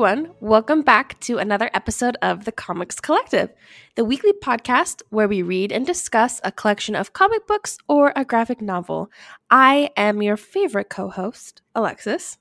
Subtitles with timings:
[0.00, 3.50] Everyone, welcome back to another episode of the Comics Collective,
[3.96, 8.24] the weekly podcast where we read and discuss a collection of comic books or a
[8.24, 9.10] graphic novel.
[9.50, 12.38] I am your favorite co host, Alexis.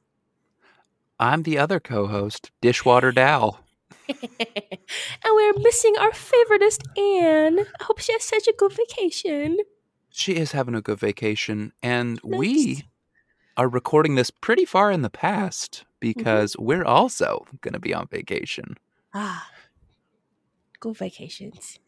[1.20, 3.60] I'm the other co host, Dishwater Dow.
[4.08, 4.18] and
[5.26, 7.60] we're missing our favoriteest Anne.
[7.60, 9.58] I hope she has such a good vacation.
[10.10, 12.40] She is having a good vacation, and nice.
[12.40, 12.84] we
[13.58, 16.66] are recording this pretty far in the past because mm-hmm.
[16.66, 18.78] we're also going to be on vacation.
[19.14, 19.50] Ah,
[20.80, 21.80] go vacations.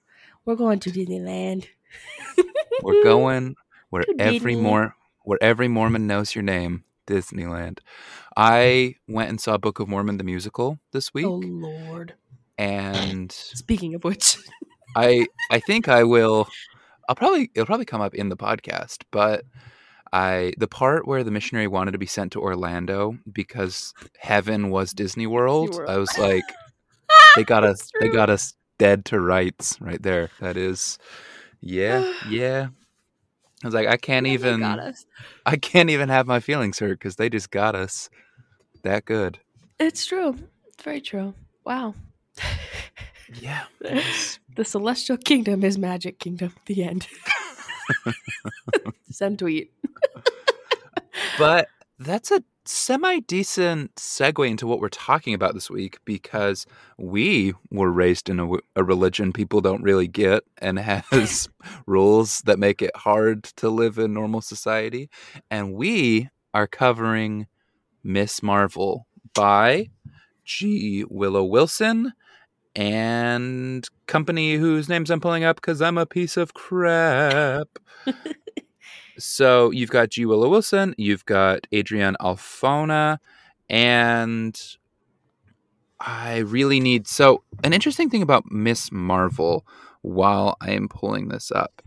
[0.46, 1.68] We're going to Disneyland.
[2.82, 3.56] we're going
[3.90, 7.80] where every more where every Mormon knows your name, Disneyland.
[8.36, 11.26] I went and saw Book of Mormon the musical this oh, week.
[11.26, 12.16] Oh lord.
[12.58, 14.38] And speaking of which,
[14.96, 16.48] I I think I will
[17.08, 19.44] I'll probably it'll probably come up in the podcast, but
[20.14, 24.92] I the part where the missionary wanted to be sent to Orlando because heaven was
[24.92, 25.70] Disney World.
[25.70, 25.92] Disney World.
[25.92, 26.44] I was like,
[27.36, 27.90] they got us.
[28.00, 30.30] They got us dead to rights right there.
[30.40, 30.98] That is,
[31.62, 32.68] yeah, yeah.
[33.64, 34.64] I was like, I can't yeah, even.
[35.46, 38.10] I can't even have my feelings hurt because they just got us
[38.84, 39.40] that good.
[39.80, 40.38] It's true.
[40.68, 41.34] It's very true.
[41.66, 41.96] Wow.
[43.34, 43.64] yeah.
[43.80, 46.54] the celestial kingdom is magic kingdom.
[46.66, 47.08] The end.
[49.12, 49.72] Send tweet.
[51.38, 51.68] but
[52.00, 56.66] that's a semi decent segue into what we're talking about this week because
[56.98, 61.50] we were raised in a, a religion people don't really get and has
[61.86, 65.10] rules that make it hard to live in normal society.
[65.50, 67.48] And we are covering
[68.04, 69.90] Miss Marvel by
[70.44, 71.06] G.
[71.10, 72.14] Willow Wilson
[72.76, 77.68] and company whose names I'm pulling up because I'm a piece of crap.
[79.18, 80.26] so you've got G.
[80.26, 83.18] Willow Wilson, you've got Adrian Alphona,
[83.70, 84.60] and
[86.00, 87.08] I really need.
[87.08, 89.66] So, an interesting thing about Miss Marvel
[90.02, 91.82] while I am pulling this up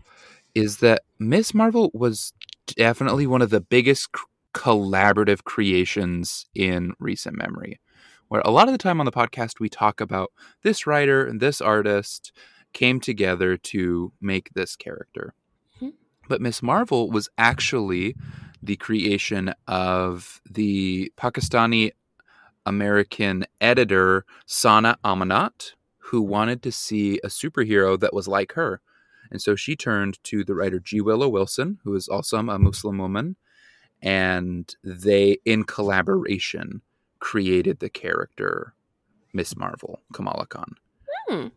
[0.53, 2.31] is that Miss Marvel was
[2.67, 4.09] definitely one of the biggest
[4.53, 7.79] collaborative creations in recent memory
[8.27, 10.31] where a lot of the time on the podcast we talk about
[10.63, 12.31] this writer and this artist
[12.73, 15.33] came together to make this character.
[15.77, 15.89] Mm-hmm.
[16.27, 18.15] But Miss Marvel was actually
[18.61, 21.91] the creation of the Pakistani
[22.65, 28.81] American editor Sana Amanat, who wanted to see a superhero that was like her.
[29.31, 31.01] And so she turned to the writer G.
[31.01, 33.35] Willow Wilson, who is also a Muslim woman,
[34.01, 36.81] and they, in collaboration,
[37.25, 38.75] created the character
[39.33, 40.75] Miss Marvel, Kamala Khan.
[41.27, 41.47] Hmm.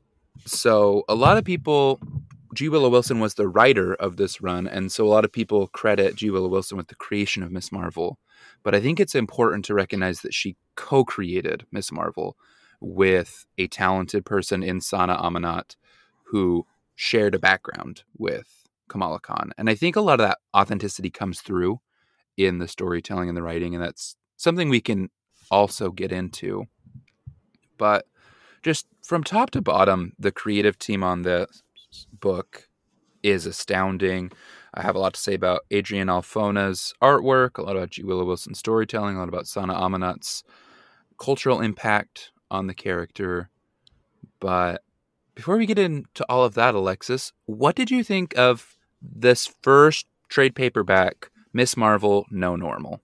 [0.46, 2.00] So a lot of people,
[2.54, 2.70] G.
[2.70, 6.16] Willow Wilson was the writer of this run, and so a lot of people credit
[6.16, 6.30] G.
[6.30, 8.18] Willow Wilson with the creation of Miss Marvel.
[8.62, 12.38] But I think it's important to recognize that she co-created Miss Marvel
[12.80, 15.76] with a talented person in Sana Amanat
[16.28, 16.64] who
[16.94, 19.52] shared a background with Kamala Khan.
[19.58, 21.80] And I think a lot of that authenticity comes through
[22.38, 25.10] in the storytelling and the writing, and that's something we can
[25.50, 26.66] also get into.
[27.76, 28.06] But
[28.62, 31.62] just from top to bottom, the creative team on this
[32.12, 32.68] book
[33.22, 34.30] is astounding.
[34.74, 38.02] I have a lot to say about Adrian Alphona's artwork, a lot about G.
[38.02, 40.44] Willow Wilson's storytelling, a lot about Sana Amanat's
[41.18, 43.50] cultural impact on the character.
[44.40, 44.82] But
[45.34, 50.06] before we get into all of that, Alexis, what did you think of this first
[50.28, 53.02] trade paperback, Miss Marvel No Normal?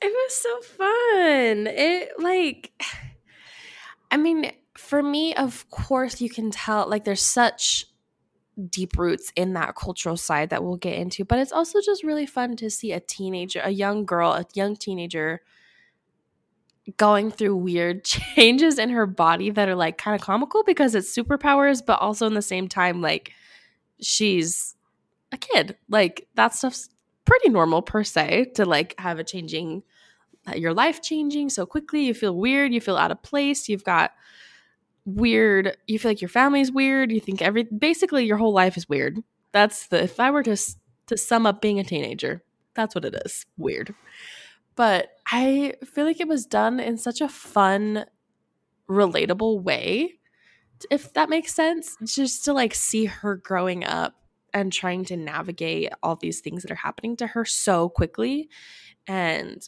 [0.00, 1.66] It was so fun.
[1.66, 2.72] It like
[4.10, 7.86] I mean, for me, of course you can tell like there's such
[8.70, 12.26] deep roots in that cultural side that we'll get into, but it's also just really
[12.26, 15.42] fun to see a teenager, a young girl, a young teenager
[16.96, 21.14] going through weird changes in her body that are like kind of comical because it's
[21.14, 23.32] superpowers, but also in the same time, like
[24.00, 24.74] she's
[25.32, 25.76] a kid.
[25.88, 26.88] Like that stuff's
[27.24, 29.82] pretty normal per se to like have a changing
[30.48, 33.84] Uh, your life changing so quickly you feel weird you feel out of place you've
[33.84, 34.12] got
[35.04, 38.88] weird you feel like your family's weird you think every basically your whole life is
[38.88, 39.18] weird
[39.52, 40.56] that's the if i were to
[41.06, 42.42] to sum up being a teenager
[42.74, 43.94] that's what it is weird
[44.76, 48.04] but i feel like it was done in such a fun
[48.88, 50.18] relatable way
[50.90, 54.14] if that makes sense just to like see her growing up
[54.54, 58.48] and trying to navigate all these things that are happening to her so quickly.
[59.06, 59.66] And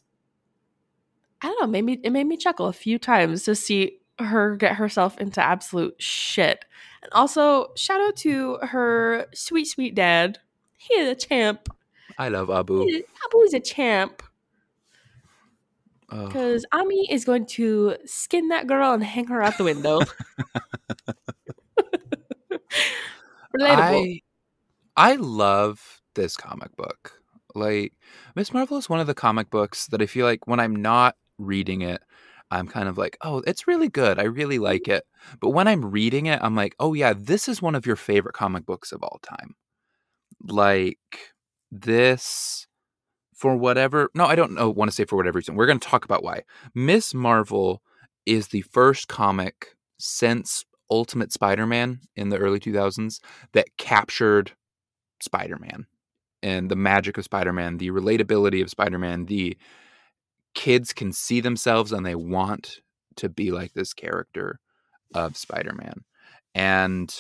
[1.42, 4.76] I don't know, maybe it made me chuckle a few times to see her get
[4.76, 6.64] herself into absolute shit.
[7.02, 10.38] And also, shout out to her sweet, sweet dad.
[10.76, 11.68] He is a champ.
[12.18, 12.82] I love Abu.
[12.82, 14.22] Abu is a champ.
[16.10, 20.00] Because Ami is going to skin that girl and hang her out the window.
[23.56, 24.20] Relatable.
[24.96, 27.20] I I love this comic book.
[27.54, 27.94] Like
[28.34, 31.16] Miss Marvel is one of the comic books that I feel like when I'm not
[31.40, 32.02] reading it,
[32.50, 34.18] I'm kind of like, "Oh, it's really good.
[34.18, 35.04] I really like it."
[35.40, 38.34] But when I'm reading it, I'm like, "Oh yeah, this is one of your favorite
[38.34, 39.54] comic books of all time."
[40.48, 40.98] Like
[41.70, 42.66] this
[43.34, 45.54] for whatever no, I don't know want to say for whatever reason.
[45.56, 46.42] We're going to talk about why.
[46.74, 47.82] Miss Marvel
[48.26, 53.20] is the first comic since Ultimate Spider-Man in the early 2000s
[53.52, 54.52] that captured
[55.22, 55.86] Spider-Man
[56.42, 59.56] and the magic of Spider-Man, the relatability of Spider-Man, the
[60.54, 62.80] kids can see themselves and they want
[63.16, 64.58] to be like this character
[65.14, 66.04] of Spider-Man.
[66.54, 67.14] And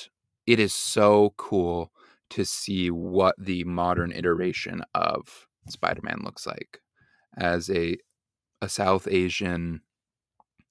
[0.46, 1.92] it is so cool
[2.30, 6.80] to see what the modern iteration of Spider-Man looks like
[7.36, 7.96] as a
[8.62, 9.80] a South Asian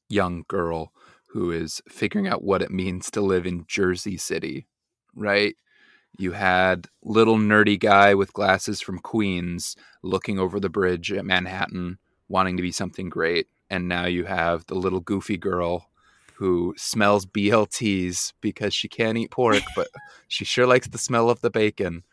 [0.09, 0.91] young girl
[1.29, 4.67] who is figuring out what it means to live in Jersey City,
[5.15, 5.55] right?
[6.17, 11.99] You had little nerdy guy with glasses from Queens looking over the bridge at Manhattan
[12.29, 15.87] wanting to be something great, and now you have the little goofy girl
[16.35, 19.89] who smells BLTs because she can't eat pork, but
[20.29, 22.03] she sure likes the smell of the bacon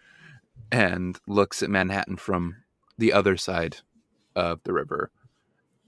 [0.72, 2.56] and looks at Manhattan from
[2.98, 3.76] the other side
[4.34, 5.10] of the river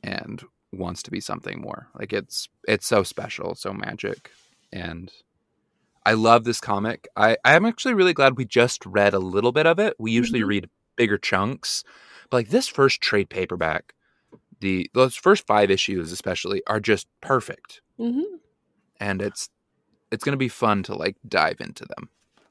[0.04, 0.42] and
[0.72, 1.88] wants to be something more.
[1.98, 4.30] Like it's it's so special, so magic.
[4.72, 5.10] And
[6.06, 7.08] I love this comic.
[7.16, 9.94] I, I'm actually really glad we just read a little bit of it.
[9.98, 10.46] We usually Mhm.
[10.48, 11.82] read bigger chunks.
[12.30, 13.94] But like this first trade paperback,
[14.60, 17.80] the those first five issues especially are just perfect.
[17.96, 18.22] hmm
[19.00, 19.48] And it's
[20.10, 22.08] it's gonna be fun to like dive into them.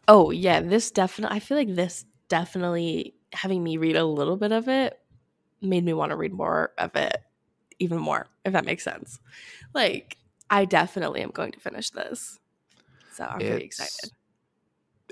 [0.07, 1.36] Oh yeah, this definitely.
[1.36, 5.00] I feel like this definitely having me read a little bit of it
[5.62, 7.18] made me want to read more of it,
[7.80, 8.27] even more.
[8.45, 9.19] If that makes sense.
[9.74, 10.18] Like
[10.50, 12.39] I definitely am going to finish this,
[13.12, 14.12] so I'm pretty excited.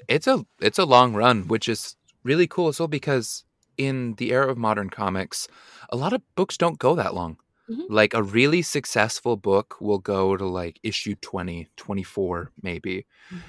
[0.08, 3.44] it's a it's a long run, which is really cool as well because
[3.78, 5.48] in the era of modern comics,
[5.90, 7.38] a lot of books don't go that long.
[7.70, 7.86] Mhm.
[7.90, 13.06] Like a really successful book will go to like issue 20, 24 maybe.
[13.32, 13.40] Mhm.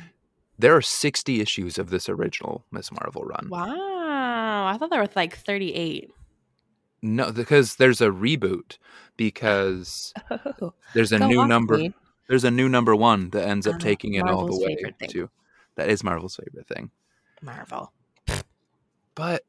[0.58, 3.48] There are 60 issues of this original Miss Marvel run.
[3.50, 6.10] Wow, I thought there was like 38.
[7.02, 8.78] No, because there's a reboot
[9.18, 10.14] because
[10.62, 11.94] Oh, there's a new number Queen.
[12.28, 14.74] there's a new number 1 that ends up Ah, taking it all the way
[15.08, 15.28] to
[15.76, 16.90] That is Marvel's favorite thing.
[17.42, 17.92] Marvel.
[19.14, 19.44] But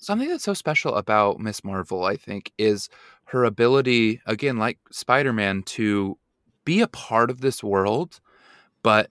[0.00, 2.88] something that's so special about Miss Marvel, I think, is
[3.26, 6.18] her ability, again, like Spider Man, to
[6.64, 8.20] be a part of this world,
[8.82, 9.08] but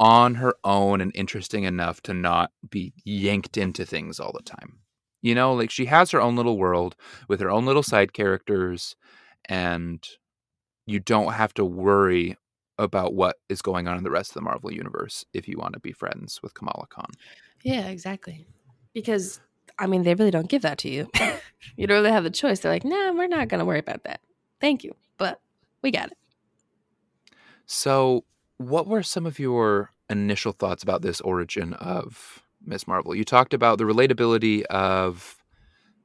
[0.00, 4.78] on her own and interesting enough to not be yanked into things all the time.
[5.22, 6.94] You know, like she has her own little world
[7.28, 8.94] with her own little side characters,
[9.46, 10.06] and
[10.86, 12.36] you don't have to worry
[12.78, 15.74] about what is going on in the rest of the Marvel universe if you want
[15.74, 17.10] to be friends with Kamala Khan.
[17.64, 18.46] Yeah, exactly.
[18.94, 19.40] Because
[19.78, 21.08] I mean, they really don't give that to you.
[21.76, 22.60] you don't really have the choice.
[22.60, 24.20] They're like, nah, we're not gonna worry about that.
[24.60, 25.40] Thank you, but
[25.82, 26.18] we got it.
[27.66, 28.24] So,
[28.56, 33.14] what were some of your initial thoughts about this origin of Miss Marvel?
[33.14, 35.36] You talked about the relatability of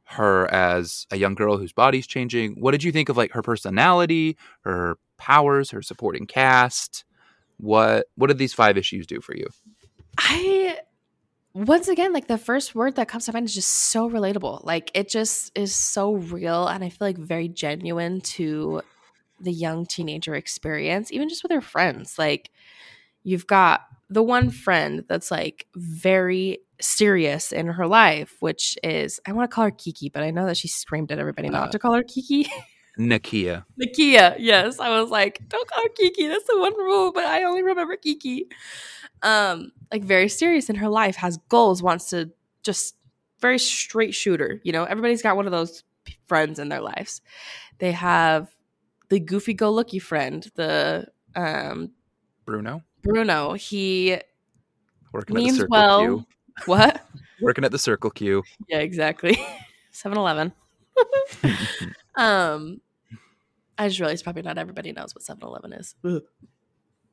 [0.06, 2.56] her as a young girl whose body's changing.
[2.60, 7.06] What did you think of like her personality, her powers, her supporting cast?
[7.58, 9.48] What what did these five issues do for you?
[10.18, 10.80] I
[11.54, 14.64] once again like the first word that comes to mind is just so relatable.
[14.64, 18.82] Like it just is so real and I feel like very genuine to
[19.40, 22.18] the young teenager experience, even just with her friends.
[22.18, 22.50] Like
[23.24, 29.32] you've got the one friend that's like very serious in her life, which is I
[29.34, 31.72] want to call her Kiki, but I know that she screamed at everybody not Uh,
[31.72, 32.50] to call her Kiki.
[32.98, 33.66] Nakia.
[33.82, 34.80] Nakia, yes.
[34.80, 36.28] I was like, don't call her Kiki.
[36.28, 38.48] That's the one rule, but I only remember Kiki.
[39.22, 42.32] Um, like very serious in her life, has goals, wants to
[42.62, 42.96] just
[43.40, 44.60] very straight shooter.
[44.64, 45.84] You know, everybody's got one of those
[46.28, 47.22] friends in their lives.
[47.80, 48.50] They have
[49.10, 51.92] the goofy go lucky friend, the um
[52.46, 53.54] Bruno Bruno.
[53.54, 54.18] He
[55.12, 56.00] working at the Circle well.
[56.00, 56.26] Q.
[56.66, 57.06] What?
[57.42, 58.44] Working at the Circle Q.
[58.68, 59.38] yeah, exactly.
[59.94, 60.54] 7-Eleven.
[62.16, 62.82] um
[63.78, 65.96] I just realized probably not everybody knows what 7-Eleven is.
[66.06, 66.22] Ugh.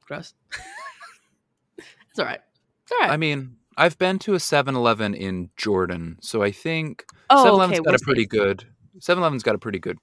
[0.06, 0.34] Gross.
[1.78, 2.40] it's all right.
[2.82, 3.10] It's all right.
[3.10, 7.90] I mean, I've been to a 7-Eleven in Jordan, so I think oh, 7-Eleven's okay.
[7.90, 8.66] got a pretty good
[8.98, 9.98] 7-Eleven's got a pretty good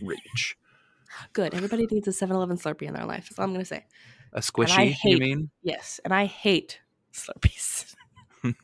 [0.00, 0.56] reach.
[1.34, 1.52] good.
[1.52, 3.28] Everybody needs a 7-Eleven Slurpee in their life.
[3.28, 3.84] That's all I'm going to say.
[4.32, 5.50] A squishy, you mean?
[5.62, 6.80] Yes, and I hate
[7.12, 7.94] Slurpees.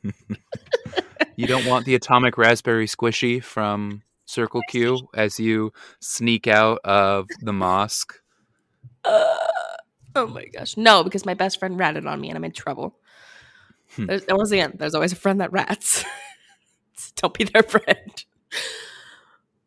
[1.36, 4.02] You don't want the atomic raspberry squishy from
[4.34, 8.20] Circle Q as you sneak out of the mosque?
[9.04, 9.36] Uh,
[10.16, 10.76] oh my gosh.
[10.76, 12.96] No, because my best friend ratted on me and I'm in trouble.
[13.94, 14.06] Hmm.
[14.06, 16.04] There's, once again, there's always a friend that rats.
[17.16, 18.24] Don't be their friend.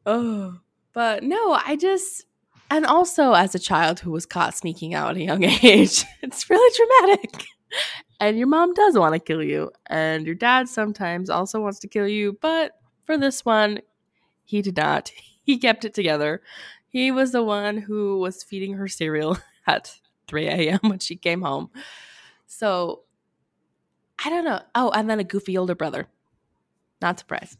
[0.06, 0.60] Oh,
[0.94, 2.26] but no, I just,
[2.70, 6.50] and also as a child who was caught sneaking out at a young age, it's
[6.50, 7.46] really traumatic.
[8.20, 11.88] And your mom does want to kill you, and your dad sometimes also wants to
[11.88, 12.72] kill you, but
[13.06, 13.80] for this one,
[14.48, 15.12] he did not.
[15.44, 16.42] He kept it together.
[16.90, 19.38] He was the one who was feeding her cereal
[19.68, 19.96] at
[20.28, 20.80] 3 a.m.
[20.82, 21.70] when she came home.
[22.48, 23.04] So
[24.26, 24.62] I don't know.
[24.76, 26.08] Oh, and then a goofy older brother.
[27.02, 27.58] Not surprised.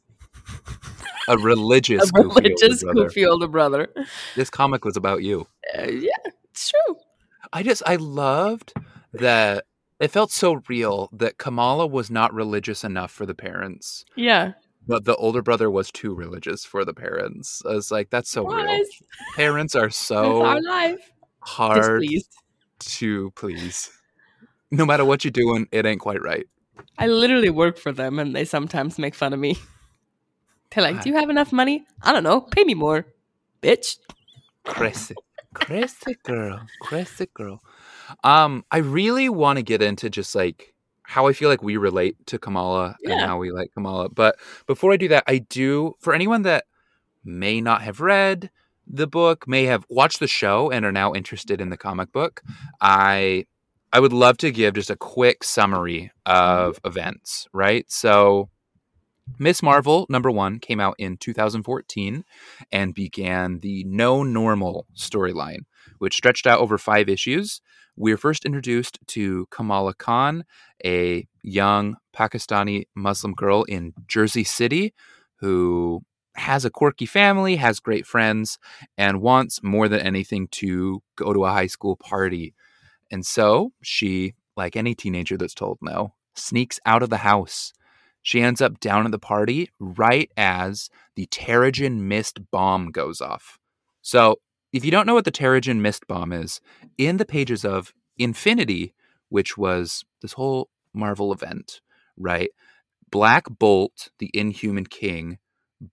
[1.30, 3.04] A religious, A goofy older religious brother.
[3.04, 3.88] goofy older brother.
[4.36, 5.46] This comic was about you.
[5.78, 6.96] Uh, yeah, it's true.
[7.54, 8.74] I just I loved
[9.14, 9.66] that
[10.00, 14.54] it felt so real that Kamala was not religious enough for the parents, Yeah.
[14.88, 17.62] But the older brother was too religious for the parents.
[17.66, 18.84] I was like, that's so real.
[19.36, 21.12] Parents are so our life.
[21.42, 22.34] hard Displeased.
[22.80, 23.90] to please.
[24.72, 26.46] No matter what you're doing, it ain't quite right.
[26.98, 29.58] I literally work for them and they sometimes make fun of me.
[30.72, 31.86] They're like, Do you have enough money?
[32.02, 32.42] I don't know.
[32.42, 33.06] Pay me more,
[33.62, 33.98] bitch.
[34.66, 35.18] Crescent.
[35.54, 36.62] Crescent girl.
[36.82, 37.62] Crescent girl.
[38.24, 40.74] Um, I really want to get into just like
[41.08, 44.10] how I feel like we relate to Kamala and how we like Kamala.
[44.10, 46.66] But before I do that, I do for anyone that
[47.24, 48.52] may not have read
[48.86, 52.42] the book, may have watched the show and are now interested in the comic book,
[52.82, 53.46] I
[53.94, 56.68] I would love to give just a quick summary mm-hmm.
[56.68, 57.90] of events, right?
[57.90, 58.50] So
[59.40, 62.26] Miss Marvel number 1 came out in 2014
[62.72, 65.62] and began the No Normal storyline,
[66.00, 67.62] which stretched out over 5 issues.
[67.98, 70.46] We were first introduced to Kamala Khan,
[70.86, 74.94] a young Pakistani Muslim girl in Jersey City
[75.40, 76.02] who
[76.36, 78.60] has a quirky family, has great friends,
[78.98, 82.54] and wants more than anything to go to a high school party.
[83.12, 87.74] And so she, like any teenager that's told no, sneaks out of the house.
[88.22, 93.58] She ends up down at the party right as the Terrigen Mist bomb goes off.
[94.02, 94.36] So,
[94.78, 96.62] if you don't know what the Terrigen Mist bomb is,
[96.98, 98.94] in the pages of Infinity,
[99.30, 101.82] which was this whole Marvel event,
[102.16, 102.50] right?
[103.10, 105.40] Black Bolt, the Inhuman King,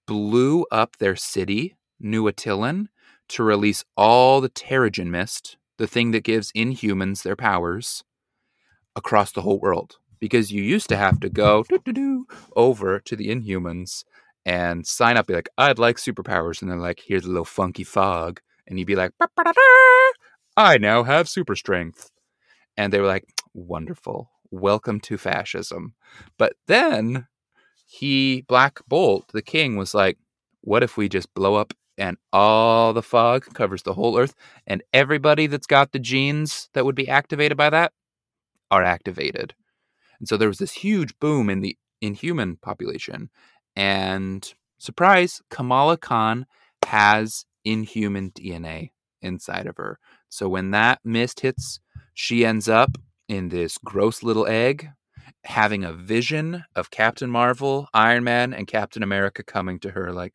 [0.06, 2.88] blew up their city, New Attilan,
[3.28, 8.04] to release all the Terrigen Mist, the thing that gives Inhumans their powers,
[8.94, 9.96] across the whole world.
[10.20, 11.64] Because you used to have to go
[12.56, 14.04] over to the Inhumans
[14.46, 16.62] and sign up, be like, I'd like superpowers.
[16.62, 18.40] And they're like, here's a little funky fog.
[18.66, 19.12] And you'd be like,
[20.56, 22.10] I now have super strength.
[22.76, 24.30] And they were like, wonderful.
[24.50, 25.94] Welcome to fascism.
[26.38, 27.26] But then
[27.86, 30.18] he, Black Bolt, the king, was like,
[30.60, 34.34] what if we just blow up and all the fog covers the whole earth
[34.66, 37.92] and everybody that's got the genes that would be activated by that
[38.70, 39.54] are activated.
[40.18, 43.30] And so there was this huge boom in the inhuman population.
[43.76, 46.46] And surprise, Kamala Khan
[46.86, 48.90] has inhuman DNA
[49.22, 49.98] inside of her.
[50.28, 51.80] So when that mist hits,
[52.14, 52.96] she ends up
[53.28, 54.90] in this gross little egg
[55.44, 60.34] having a vision of Captain Marvel, Iron Man, and Captain America coming to her like,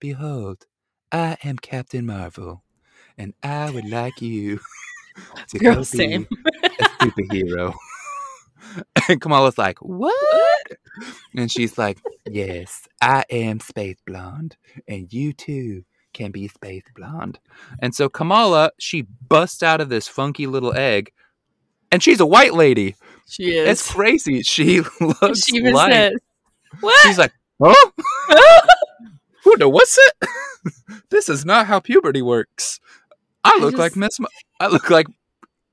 [0.00, 0.66] Behold,
[1.10, 2.64] I am Captain Marvel,
[3.16, 4.60] and I would like you
[5.48, 6.26] to Girl, go be same.
[6.80, 7.74] a superhero.
[9.08, 10.66] and Kamala's like, What?
[11.36, 14.56] And she's like, Yes, I am Space Blonde,
[14.88, 17.38] and you too can be Space Blonde.
[17.80, 21.12] And so Kamala, she busts out of this funky little egg,
[21.90, 22.96] and she's a white lady.
[23.28, 23.68] She is.
[23.68, 24.42] It's crazy.
[24.42, 26.12] She looks she even like says,
[26.80, 27.06] What?
[27.06, 27.90] she's like, Huh?
[29.44, 30.28] Who the what's it?
[31.10, 32.80] this is not how puberty works.
[33.44, 34.20] I I look like Miss.
[34.20, 34.28] Ma-
[34.60, 35.06] I look like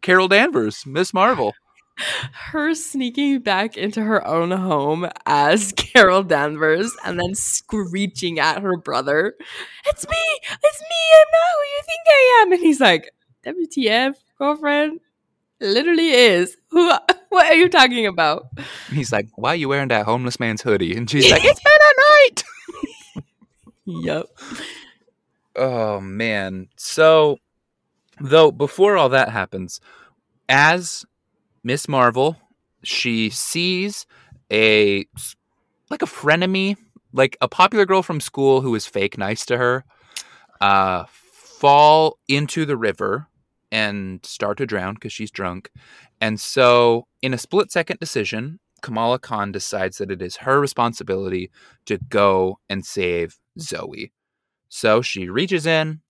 [0.01, 1.53] Carol Danvers, Miss Marvel.
[2.33, 8.77] Her sneaking back into her own home as Carol Danvers and then screeching at her
[8.77, 9.35] brother,
[9.85, 10.39] It's me!
[10.63, 10.97] It's me!
[11.19, 12.51] I'm not who you think I am!
[12.53, 13.11] And he's like,
[13.45, 14.99] WTF, girlfriend?
[15.61, 16.55] Literally is.
[16.69, 16.87] Who
[17.29, 18.47] what are you talking about?
[18.91, 21.73] He's like, "Why are you wearing that homeless man's hoodie?" And she's like, "It's been
[21.73, 21.93] a
[22.27, 22.43] night."
[23.85, 24.25] Yep.
[25.55, 26.67] Oh man.
[26.77, 27.37] So
[28.21, 29.81] though before all that happens,
[30.47, 31.05] as
[31.63, 32.37] Miss Marvel,
[32.83, 34.05] she sees
[34.51, 35.05] a
[35.89, 36.77] like a frenemy,
[37.13, 39.83] like a popular girl from school who is fake nice to her,
[40.61, 41.05] uh
[41.59, 43.27] fall into the river
[43.71, 45.69] and start to drown because she's drunk.
[46.21, 51.51] And so in a split second decision, Kamala Khan decides that it is her responsibility
[51.85, 54.13] to go and save Zoe.
[54.69, 56.01] So she reaches in,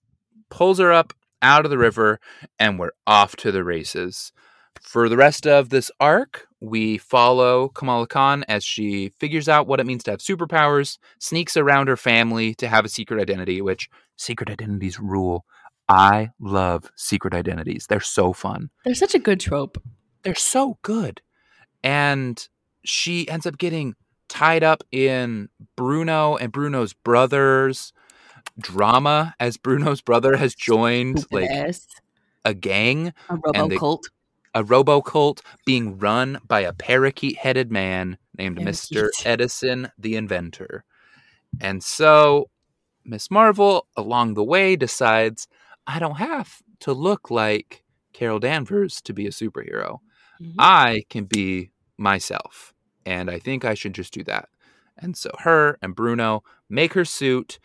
[0.50, 2.20] pulls her up out of the river,
[2.58, 4.32] and we're off to the races.
[4.80, 9.78] For the rest of this arc, we follow Kamala Khan as she figures out what
[9.80, 13.88] it means to have superpowers, sneaks around her family to have a secret identity, which
[14.16, 15.44] secret identities rule.
[15.88, 17.86] I love secret identities.
[17.88, 18.70] They're so fun.
[18.84, 19.76] They're such a good trope.
[20.22, 21.20] They're so good.
[21.82, 22.46] And
[22.84, 23.94] she ends up getting
[24.28, 27.92] tied up in Bruno and Bruno's brothers
[28.58, 31.86] drama as Bruno's brother has joined like Yes.
[32.44, 34.08] a gang, a robo cult.
[34.54, 39.08] A robo cult being run by a parakeet headed man named Mr.
[39.24, 40.84] Edison the inventor.
[41.60, 42.50] And so
[43.04, 45.46] Miss Marvel along the way decides
[45.86, 49.98] I don't have to look like Carol Danvers to be a superhero.
[50.40, 50.54] Mhm.
[50.58, 52.72] I can be myself.
[53.06, 54.48] And I think I should just do that.
[54.98, 57.58] And so her and Bruno make her suit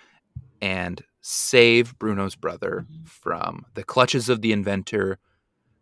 [0.61, 3.07] and save Bruno's brother Mhm.
[3.07, 5.17] from the clutches of the inventor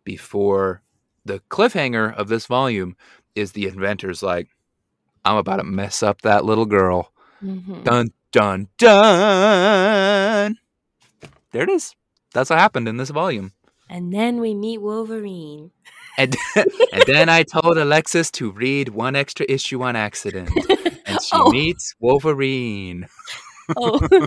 [0.04, 0.82] before
[1.24, 2.96] the cliffhanger of this volume
[3.34, 4.48] is the inventor's like,
[5.24, 7.10] I'm about to mess up that little girl.
[7.42, 7.82] Mhm.
[7.84, 10.58] Dun, dun, dun.
[11.52, 11.94] There it is.
[12.32, 13.52] That's what happened in this volume.
[13.88, 15.70] And then we meet Wolverine.
[16.18, 20.50] And, and then I told Alexis to read one extra issue on accident.
[21.06, 21.50] And she Oh.
[21.50, 23.06] meets Wolverine.
[23.76, 24.00] oh,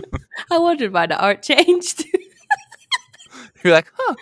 [0.50, 2.04] I wondered why the art changed.
[3.64, 4.14] You're like, huh,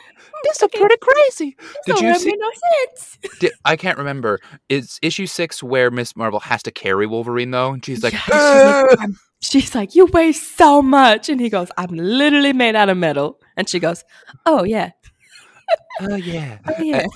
[0.44, 1.56] this is pretty crazy.
[1.86, 2.34] Did you see?
[2.36, 2.50] no
[2.84, 3.18] sense.
[3.40, 4.40] Did, I can't remember.
[4.68, 7.72] Is issue six where Miss Marvel has to carry Wolverine though?
[7.72, 11.68] And she's like, Yeah, she's like, she's like, "You weigh so much," and he goes,
[11.76, 14.04] "I'm literally made out of metal." And she goes,
[14.44, 14.90] "Oh yeah,
[16.00, 16.58] oh yeah.
[16.66, 17.06] oh yeah."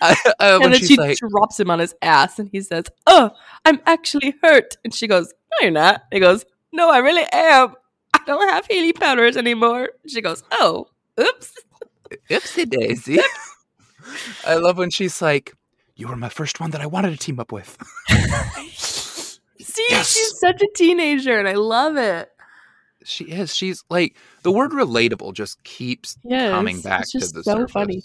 [0.00, 3.30] Uh, and then she like, drops him on his ass, and he says, "Oh,
[3.64, 7.74] I'm actually hurt." And she goes, "No, you're not." He goes, "No, I really am.
[8.14, 10.88] I don't have healing powders anymore." She goes, "Oh,
[11.20, 11.52] oops."
[12.30, 13.18] Oopsie daisy.
[14.46, 15.54] I love when she's like,
[15.96, 17.76] You were my first one that I wanted to team up with.
[19.60, 20.10] See, Yes.
[20.12, 22.30] she's such a teenager, and I love it.
[23.04, 23.54] She is.
[23.54, 27.72] She's like the word relatable just keeps Yes, coming back it's to the so surface.
[27.72, 28.02] funny.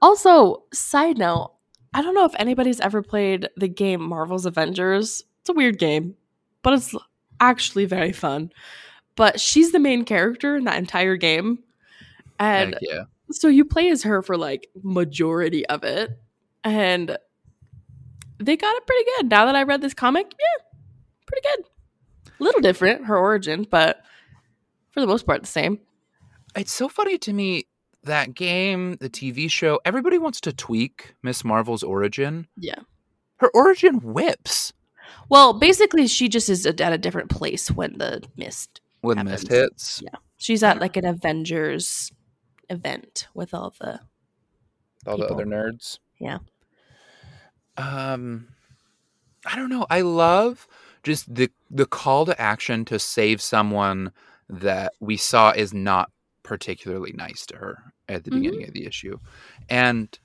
[0.00, 1.52] Also, side note,
[1.94, 5.22] I don't know if anybody's ever played the game Marvel's Avengers.
[5.40, 6.16] It's a weird game,
[6.62, 6.94] but it's
[7.40, 8.50] actually very fun.
[9.14, 11.60] But she's the main character in that entire game.
[12.40, 13.04] And yeah.
[13.32, 16.10] So you play as her for like majority of it.
[16.64, 17.16] And
[18.38, 19.30] they got it pretty good.
[19.30, 20.64] Now that I read this comic, yeah,
[21.26, 21.66] pretty good.
[22.40, 24.02] A little different, her origin, but
[24.90, 25.78] for the most part the same.
[26.56, 27.64] It's so funny to me
[28.04, 32.46] that game, the TV show, everybody wants to tweak Miss Marvel's origin.
[32.56, 32.80] Yeah.
[33.36, 34.72] Her origin whips
[35.28, 38.80] Well, basically, she just is at a different place when the mist.
[39.00, 39.42] when Happens.
[39.44, 40.02] mist hits.
[40.04, 40.18] Yeah.
[40.36, 42.10] She's at like an Avengers
[42.72, 44.00] event with all the.
[45.06, 45.98] all the other nerds.
[46.18, 46.38] Yeah.
[47.76, 48.48] Um
[49.46, 49.86] I don't know.
[49.90, 50.66] I love
[51.02, 54.12] just the the call to action to save someone
[54.48, 56.10] that we saw is not
[56.42, 58.34] particularly nice to her at the Mhm.
[58.34, 59.18] beginning of the issue.
[59.68, 60.18] And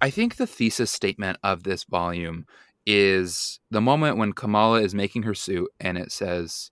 [0.00, 2.46] I think the thesis statement of this volume
[2.86, 6.70] is the moment when Kamala is making her suit and it says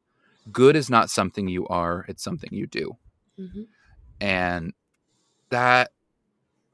[0.52, 2.96] good is not something you are, it's something you do
[4.20, 4.72] and
[5.50, 5.90] that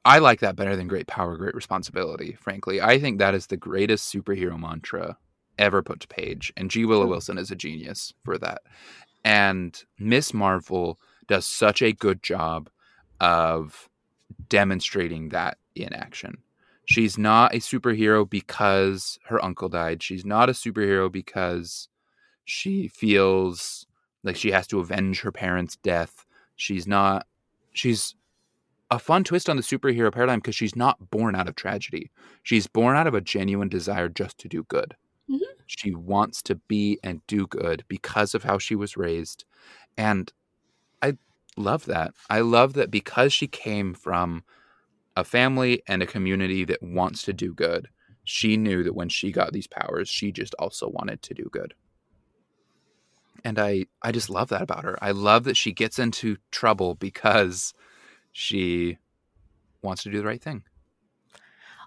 [0.04, 2.32] I like that better than great power, great responsibility.
[2.40, 5.16] Frankly, I think that is the greatest superhero mantra
[5.58, 6.84] ever put to page, and G.
[6.84, 7.10] Willow mm.
[7.10, 8.62] Wilson is a genius for that.
[9.24, 12.68] And Miss Marvel does such a good job
[13.20, 13.88] of
[14.48, 16.38] demonstrating that in action.
[16.84, 20.02] She's not a superhero because her uncle died.
[20.02, 21.88] She's not a superhero because
[22.44, 23.86] she feels
[24.24, 26.26] like she has to avenge her parents' death.
[26.56, 27.26] She's not
[27.72, 28.14] she's
[28.92, 32.10] a fun twist on the superhero paradigm because she's not born out of tragedy.
[32.42, 34.94] She's born out of a genuine desire just to do good.
[35.30, 35.40] Mhm.
[35.66, 39.46] She wants to be and do good because of how she was raised.
[39.96, 40.30] And
[41.00, 41.16] I
[41.56, 42.12] love that.
[42.28, 44.44] I love that because she came from
[45.16, 47.88] a family and a community that wants to do good,
[48.24, 51.74] she knew that when she got these powers, she just also wanted to do good.
[53.44, 54.98] And I I just love that about her.
[55.02, 57.72] I love that she gets into trouble because
[58.32, 58.98] she
[59.82, 60.64] wants to do the right thing.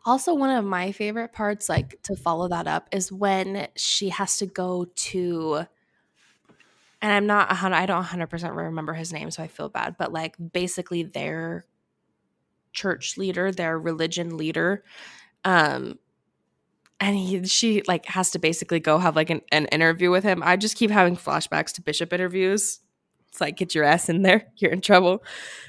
[0.06, 4.38] Also, one of my favorite parts, like to follow that up, is when she has
[4.38, 5.66] to go to,
[7.02, 10.14] and I'm not 100 i don't 100% remember his name, so I feel bad, but
[10.14, 11.66] like basically their
[12.72, 14.84] church leader, their religion leader,
[15.44, 15.98] um,
[17.00, 20.42] and he, she like has to basically go have like an, an interview with him.
[20.46, 22.80] I just keep having flashbacks to Bishop interviews.
[23.36, 25.22] It's like get your ass in there, you're in trouble.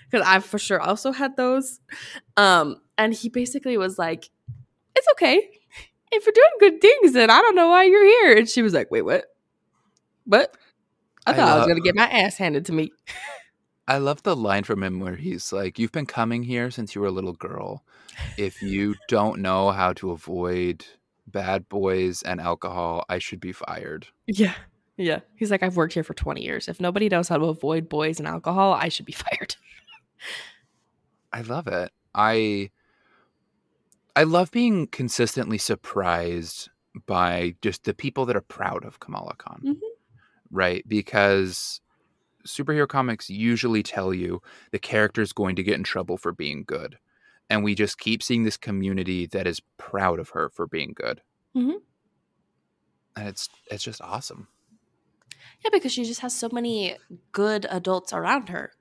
[0.08, 1.80] Because I for sure also had those.
[2.36, 4.30] Um, and he basically was like,
[4.94, 5.50] "It's okay
[6.12, 8.72] if you're doing good things, then I don't know why you're here." And she was
[8.72, 9.24] like, "Wait, what?
[10.28, 10.56] But
[11.26, 12.92] I I thought I, was gonna get my ass handed to me."
[13.88, 17.00] I love the line from him where he's like, You've been coming here since you
[17.00, 17.84] were a little girl.
[18.36, 20.84] If you don't know how to avoid
[21.28, 24.08] bad boys and alcohol, I should be fired.
[24.26, 24.54] Yeah.
[24.96, 25.20] Yeah.
[25.34, 26.68] He's like, I've worked here for 20 years.
[26.68, 29.56] If nobody knows how to avoid boys and alcohol, I should be fired.
[31.32, 31.92] I love it.
[32.14, 32.70] I
[34.14, 36.70] I love being consistently surprised
[37.04, 39.60] by just the people that are proud of Kamala Khan.
[39.62, 39.80] Mhm.
[40.50, 40.82] Right?
[40.88, 41.80] Because
[42.46, 46.64] superhero comics usually tell you the character is going to get in trouble for being
[46.66, 46.96] good.
[47.50, 51.20] And we just keep seeing this community that is proud of her for being good.
[51.54, 51.82] Mhm.
[53.16, 54.48] And it's it's just awesome.
[55.64, 56.96] Yeah, because she just has so many
[57.32, 58.72] good adults around her.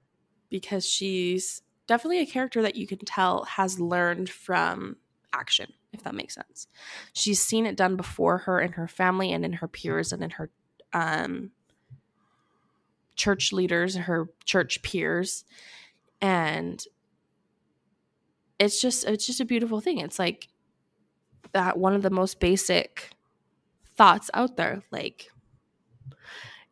[0.50, 4.98] Because she's definitely a character that you can tell has learned from
[5.34, 6.68] action, if that makes sense.
[7.14, 10.32] She's seen it done before her in her family and in her peers and in
[10.32, 10.50] her
[10.94, 11.52] um,
[13.16, 15.44] church leaders, her church peers.
[16.22, 16.84] And
[18.60, 20.00] it's just it's just a beautiful thing.
[20.00, 20.48] It's like
[21.52, 23.10] that one of the most basic
[23.96, 24.84] thoughts out there.
[24.92, 25.30] Like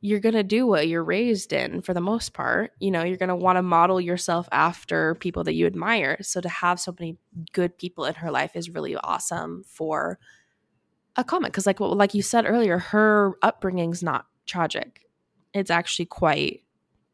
[0.05, 2.73] you're going to do what you're raised in for the most part.
[2.81, 6.17] You know, you're going to want to model yourself after people that you admire.
[6.21, 7.17] So to have so many
[7.53, 10.19] good people in her life is really awesome for
[11.15, 15.07] a comic cuz like what like you said earlier, her upbringing's not tragic.
[15.53, 16.65] It's actually quite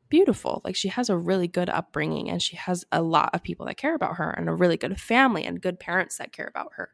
[0.10, 0.64] beautiful.
[0.66, 3.78] Like she has a really good upbringing and she has a lot of people that
[3.78, 6.90] care about her and a really good family and good parents that care about her.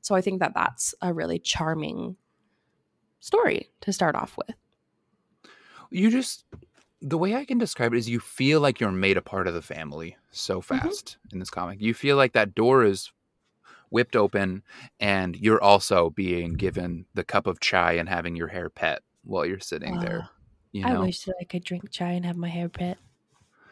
[0.00, 2.16] So I think that that's a really charming
[3.20, 4.56] story to start off with.
[5.90, 6.44] You just
[7.00, 9.54] the way I can describe it is you feel like you're made a part of
[9.54, 10.78] the family so mm-hmm.
[10.78, 11.80] fast in this comic.
[11.80, 13.12] You feel like that door is
[13.90, 14.62] whipped open
[15.00, 19.46] and you're also being given the cup of chai and having your hair pet while
[19.46, 20.28] you're sitting there.
[20.72, 22.98] You know, I wish that I could drink chai and have my hair pet.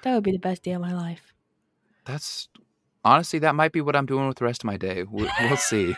[0.03, 1.35] That would be the best day of my life.
[2.05, 2.49] that's
[3.05, 5.05] honestly that might be what I'm doing with the rest of my day.
[5.05, 5.95] We'll, we'll see.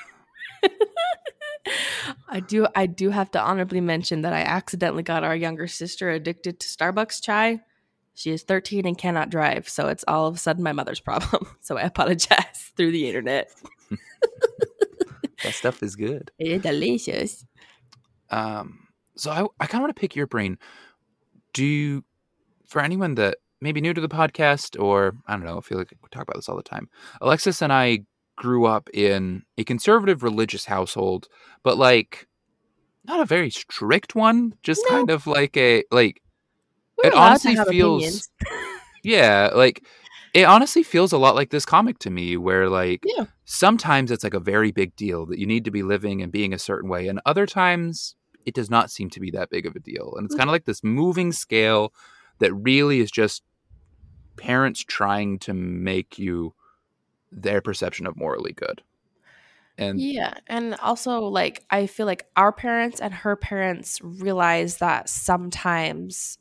[2.29, 6.11] I do I do have to honorably mention that I accidentally got our younger sister
[6.11, 7.61] addicted to Starbucks chai.
[8.15, 11.47] She is 13 and cannot drive, so it's all of a sudden my mother's problem.
[11.61, 13.51] So I apologize through the internet.
[15.43, 16.31] That stuff is good.
[16.39, 17.45] It's delicious.
[18.31, 20.59] Um, so I, I kind of want to pick your brain.
[21.53, 22.05] Do you,
[22.67, 25.79] for anyone that may be new to the podcast, or I don't know, I feel
[25.79, 26.89] like we talk about this all the time.
[27.21, 28.01] Alexis and I
[28.39, 31.27] grew up in a conservative religious household,
[31.65, 32.29] but like
[33.05, 34.91] not a very strict one, just No.
[34.91, 36.23] kind of like a like
[37.03, 38.29] We're It honestly feels-
[39.05, 39.85] yeah, like
[40.35, 43.27] it honestly feels a lot like this comic to me, where like Yeah.
[43.45, 46.53] sometimes it's like a very big deal that you need to be living and being
[46.55, 48.15] a certain way, and other times
[48.47, 50.39] it does not seem to be that big of a deal, and it's Mm.
[50.39, 51.93] kind of like this moving scale
[52.41, 53.43] that really is just
[54.37, 56.55] parents trying to make you
[57.31, 58.83] their perception of morally good.
[59.77, 65.09] And Yeah, and also like I feel like our parents and her parents realize that
[65.09, 66.39] sometimes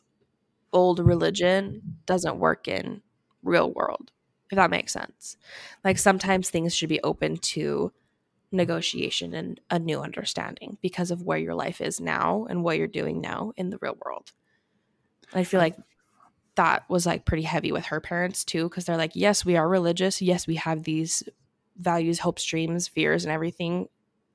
[0.73, 3.01] old religion doesn't work in
[3.43, 4.11] real world.
[4.51, 5.37] If that makes sense.
[5.83, 7.91] Like sometimes things should be open to
[8.51, 12.87] negotiation and a new understanding because of where your life is now and what you're
[12.87, 14.31] doing now in the real world.
[15.33, 15.75] I feel like
[16.57, 19.69] that was like pretty heavy with her parents too because they're like, yes, we are
[19.69, 20.21] religious.
[20.21, 21.23] Yes, we have these
[21.77, 23.87] values, hopes, dreams, fears, and everything,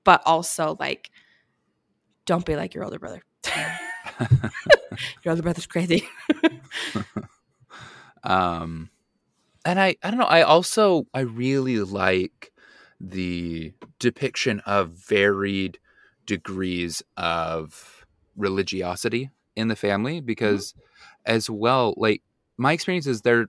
[0.04, 1.10] but also like,
[2.24, 3.22] don't be like your older brother.
[5.24, 6.08] your older brother's crazy.
[8.24, 8.88] um
[9.64, 12.52] and i i don't know i also i really like
[13.00, 15.76] the depiction of varied
[16.24, 18.06] degrees of
[18.36, 20.72] religiosity in the family because
[21.26, 22.22] as well like
[22.56, 23.48] my experience is there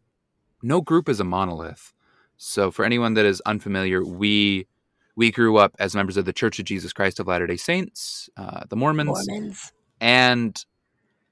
[0.62, 1.94] no group is a monolith.
[2.38, 4.68] So for anyone that is unfamiliar we
[5.16, 8.30] we grew up as members of the church of jesus christ of latter day saints
[8.38, 9.28] uh, the mormons.
[9.28, 9.72] Mormons.
[10.02, 10.66] and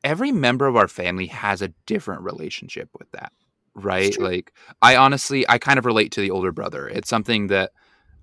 [0.03, 3.31] every member of our family has a different relationship with that
[3.73, 4.19] right?
[4.19, 6.87] like i honestly i kind of relate to the older brother.
[6.87, 7.71] It's something that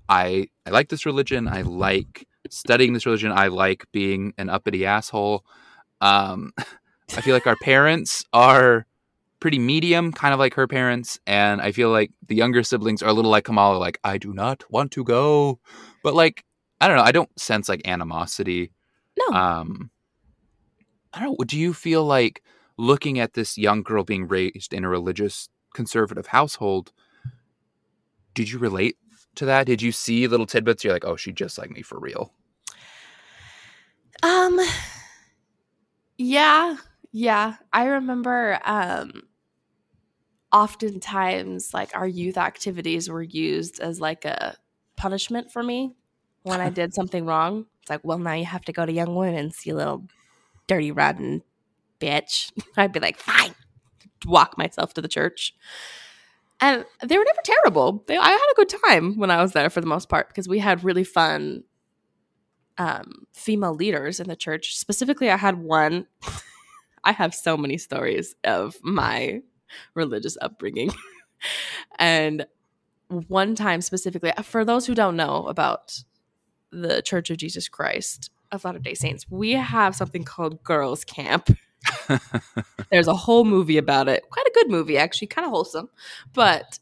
[0.08, 1.48] i i like this religion.
[1.48, 3.32] I like studying this religion.
[3.32, 5.44] I like being an uppity asshole.
[6.00, 6.52] Um
[7.16, 8.86] i feel like our parents are
[9.40, 13.08] pretty medium kind of like her parents and i feel like the younger siblings are
[13.08, 15.58] a little like kamala like i do not want to go
[16.02, 16.44] but like
[16.80, 18.70] i don't know i don't sense like animosity
[19.16, 19.36] No.
[19.36, 19.90] um
[21.12, 22.42] i don't know do you feel like
[22.78, 26.92] looking at this young girl being raised in a religious conservative household,
[28.34, 28.96] did you relate
[29.34, 29.66] to that?
[29.66, 30.84] Did you see little tidbits?
[30.84, 32.32] You're like, oh, she just like me for real.
[34.22, 34.60] Um,
[36.16, 36.76] yeah,
[37.12, 37.56] yeah.
[37.72, 39.22] I remember um
[40.52, 44.56] oftentimes like our youth activities were used as like a
[44.96, 45.94] punishment for me
[46.42, 47.66] when I did something wrong.
[47.82, 50.06] It's like, well, now you have to go to Young Women's, you little
[50.66, 51.42] dirty, rotten
[52.00, 52.52] bitch.
[52.76, 53.54] I'd be like, fine,
[54.26, 55.54] walk myself to the church.
[56.60, 58.04] And they were never terrible.
[58.08, 60.48] They, I had a good time when I was there for the most part because
[60.48, 61.62] we had really fun
[62.78, 64.76] um, female leaders in the church.
[64.76, 66.06] Specifically, I had one.
[67.04, 69.42] I have so many stories of my
[69.94, 70.92] religious upbringing.
[71.98, 72.46] and
[73.08, 76.02] one time specifically, for those who don't know about
[76.70, 81.56] the Church of Jesus Christ of Latter day Saints, we have something called Girls Camp.
[82.90, 84.28] There's a whole movie about it.
[84.30, 85.88] Quite a good movie, actually, kind of wholesome.
[86.34, 86.78] But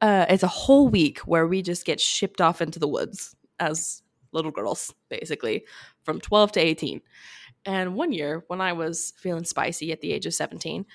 [0.00, 4.02] uh, it's a whole week where we just get shipped off into the woods as
[4.32, 5.64] little girls, basically,
[6.04, 7.02] from 12 to 18.
[7.64, 10.86] And one year, when I was feeling spicy at the age of 17,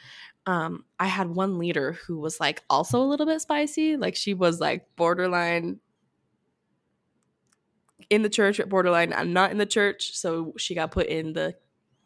[0.48, 3.98] um, I had one leader who was like also a little bit spicy.
[3.98, 5.80] Like she was like borderline
[8.10, 10.16] in the church, borderline I'm not in the church.
[10.16, 11.56] So she got put in the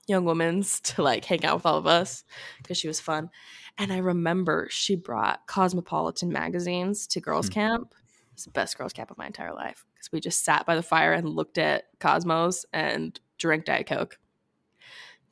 [0.07, 2.23] young women's to like hang out with all of us
[2.57, 3.29] because she was fun.
[3.77, 7.53] And I remember she brought Cosmopolitan magazines to girls' mm.
[7.53, 7.93] camp.
[8.33, 10.83] It's the best girls' camp of my entire life because we just sat by the
[10.83, 14.17] fire and looked at Cosmos and drank Diet Coke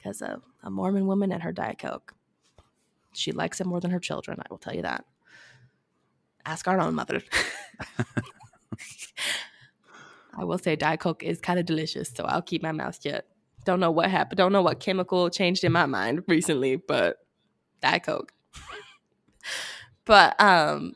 [0.07, 2.13] because of a Mormon woman and her Diet Coke.
[3.13, 5.03] She likes it more than her children, I will tell you that.
[6.45, 7.21] Ask our own mother.
[10.37, 13.27] I will say Diet Coke is kind of delicious, so I'll keep my mouth shut.
[13.65, 14.37] Don't know what happened.
[14.37, 17.17] Don't know what chemical changed in my mind recently, but
[17.81, 18.31] Diet Coke.
[20.05, 20.95] but um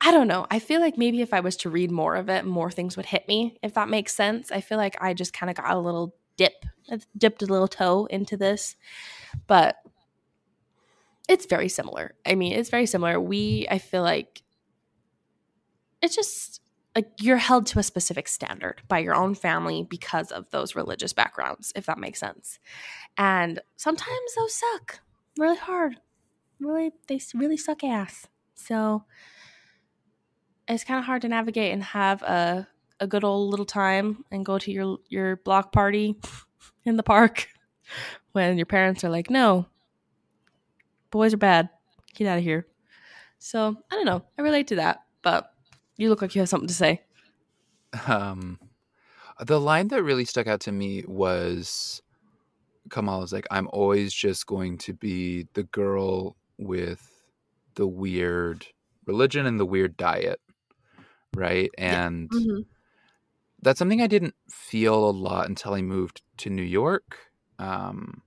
[0.00, 0.46] I don't know.
[0.50, 3.06] I feel like maybe if I was to read more of it, more things would
[3.06, 4.50] hit me, if that makes sense.
[4.50, 7.68] I feel like I just kind of got a little dip, I've dipped a little
[7.68, 8.76] toe into this.
[9.46, 9.76] But
[11.28, 12.14] it's very similar.
[12.26, 13.20] I mean, it's very similar.
[13.20, 14.42] We, I feel like
[16.02, 16.60] it's just
[16.94, 21.12] like you're held to a specific standard by your own family because of those religious
[21.12, 22.58] backgrounds, if that makes sense.
[23.16, 25.00] And sometimes those suck
[25.38, 25.96] really hard.
[26.60, 28.26] Really, they really suck ass.
[28.54, 29.04] So
[30.68, 32.68] it's kind of hard to navigate and have a,
[33.02, 36.16] a good old little time and go to your your block party
[36.84, 37.48] in the park
[38.32, 39.66] when your parents are like, no,
[41.10, 41.68] boys are bad.
[42.14, 42.66] Get out of here.
[43.38, 44.22] So I don't know.
[44.38, 45.52] I relate to that, but
[45.96, 47.02] you look like you have something to say.
[48.06, 48.60] Um,
[49.40, 52.00] the line that really stuck out to me was
[52.88, 57.24] Kamala's like, "I'm always just going to be the girl with
[57.74, 58.66] the weird
[59.06, 60.40] religion and the weird diet,
[61.34, 62.40] right?" And yeah.
[62.40, 62.60] mm-hmm.
[63.62, 67.18] That's something I didn't feel a lot until I moved to New York.
[67.58, 68.22] Um,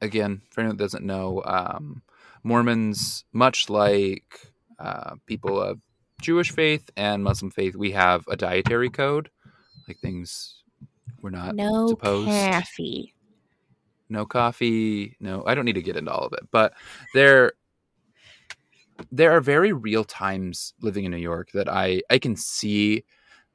[0.00, 2.02] again, for anyone that doesn't know, um,
[2.42, 5.80] Mormons, much like uh, people of
[6.20, 9.30] Jewish faith and Muslim faith, we have a dietary code,
[9.86, 10.62] like things
[11.22, 12.28] we're not no supposed.
[12.28, 13.14] coffee,
[14.08, 15.44] no coffee, no.
[15.46, 16.72] I don't need to get into all of it, but
[17.14, 17.52] there,
[19.12, 23.04] there are very real times living in New York that I I can see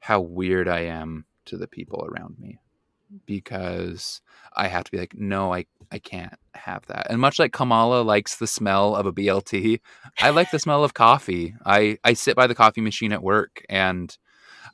[0.06, 2.60] how weird I am to the people around me
[3.26, 4.20] because
[4.54, 7.08] I have to be like, no, I I can't have that.
[7.10, 9.80] And much like Kamala likes the smell of a BLT,
[10.20, 11.56] I like the smell of coffee.
[11.64, 14.16] I I sit by the coffee machine at work and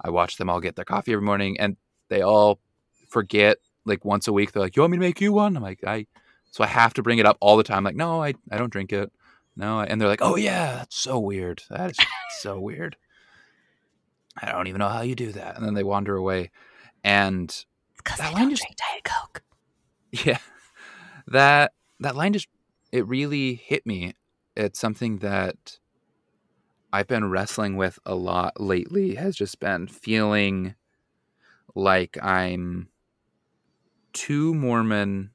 [0.03, 1.79] I watch them all get their coffee every morning, and
[2.11, 2.61] they all
[3.09, 4.53] forget like once a week.
[4.53, 6.07] They're like, "You want me to make you one?" I'm like, "I."
[6.51, 7.85] So I have to bring it up all the time.
[7.85, 9.11] Like, no, I I don't drink it.
[9.57, 11.63] No, and they're like, "Oh yeah, that's so weird.
[11.71, 11.99] That is
[12.41, 12.97] so weird."
[14.41, 15.57] I don't even know how you do that.
[15.57, 16.51] And then they wander away,
[17.05, 17.65] and
[17.97, 19.43] because that line just Diet Coke.
[20.11, 20.39] Yeah,
[21.27, 22.49] that that line just
[22.91, 24.15] it really hit me.
[24.57, 25.79] It's something that
[26.93, 29.15] I've been wrestling with a lot lately.
[29.15, 30.75] Has just been feeling
[31.75, 32.89] like I'm
[34.13, 35.31] too Mormon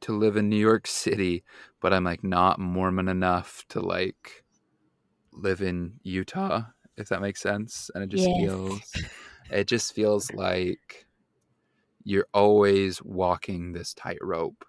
[0.00, 1.44] to live in New York City,
[1.80, 4.44] but I'm like not Mormon enough to like
[5.32, 6.64] live in Utah,
[6.96, 7.90] if that makes sense.
[7.94, 8.34] And it just yes.
[8.34, 9.04] feels
[9.50, 11.06] it just feels like
[12.04, 14.64] you're always walking this tightrope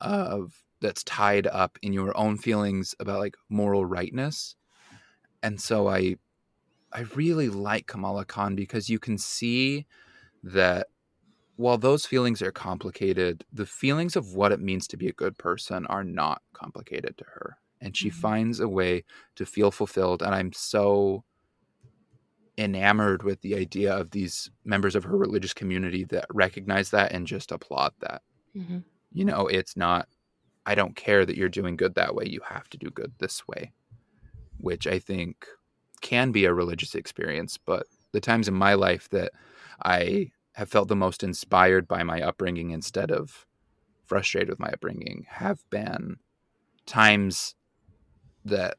[0.00, 4.56] of that's tied up in your own feelings about like moral rightness.
[5.42, 6.16] And so I
[6.92, 9.86] I really like Kamala Khan because you can see
[10.44, 10.88] that
[11.56, 15.38] while those feelings are complicated, the feelings of what it means to be a good
[15.38, 17.58] person are not complicated to her.
[17.80, 18.10] And she Mhm.
[18.10, 19.04] finds a way
[19.36, 20.22] to feel fulfilled.
[20.22, 21.24] And I'm so
[22.56, 27.26] enamored with the idea of these members of her religious community that recognize that and
[27.26, 28.22] just applaud that.
[28.56, 28.78] Mm-hmm.
[29.12, 30.08] You know, it's not,
[30.66, 32.26] I don't care that you're doing good that way.
[32.26, 33.72] You have to do good this way,
[34.58, 35.46] which I think
[36.00, 37.58] can be a religious experience.
[37.58, 39.32] But the times in my life that
[39.84, 43.46] I have felt the most inspired by my upbringing instead of
[44.04, 46.18] frustrated with my upbringing have been
[46.86, 47.54] times
[48.44, 48.76] that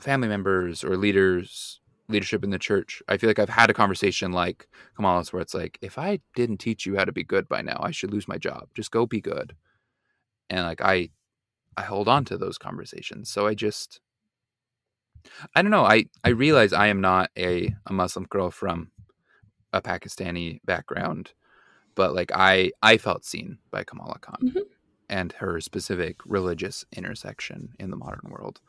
[0.00, 4.30] family members or leaders leadership in the church i feel like i've had a conversation
[4.32, 7.60] like kamala's where it's like if i didn't teach you how to be good by
[7.62, 8.68] now i should lose my job.
[8.74, 9.54] Just go be good.
[10.50, 11.10] And like i
[11.76, 13.28] i hold on to those conversations.
[13.30, 14.00] So i just
[15.54, 15.84] i don't know.
[15.84, 18.90] I i realize i am not a a muslim girl from
[19.72, 21.32] a pakistani background
[21.94, 24.62] but like i i felt seen by kamala khan Mhm.
[25.08, 28.60] and her specific religious intersection in the modern world.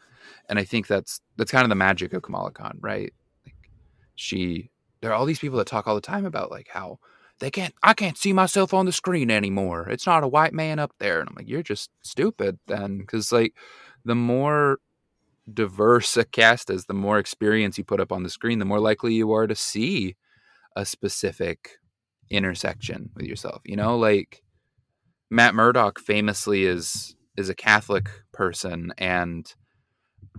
[0.49, 3.13] And i think that's that's kind of the magic of kamala khan right
[4.17, 6.97] she there are all these people that talk all the time about like how
[7.39, 9.87] they can't i can't see myself on the screen anymore.
[9.89, 11.19] It's not a white man up there.
[11.21, 12.97] And i'm like you're just stupid then.
[12.97, 13.53] Because like
[14.03, 14.79] the more
[15.53, 18.81] diverse a cast is the more experience you put up on the screen the more
[18.81, 20.15] likely you are to see
[20.75, 21.77] a specific
[22.29, 23.97] intersection with yourself you know?
[23.97, 24.43] Like
[25.29, 29.53] matt murdock famously is is a catholic person and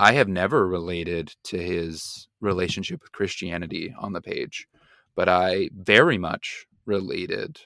[0.00, 4.68] i have never related to his relationship with christianity on the page
[5.14, 7.61] but i very much related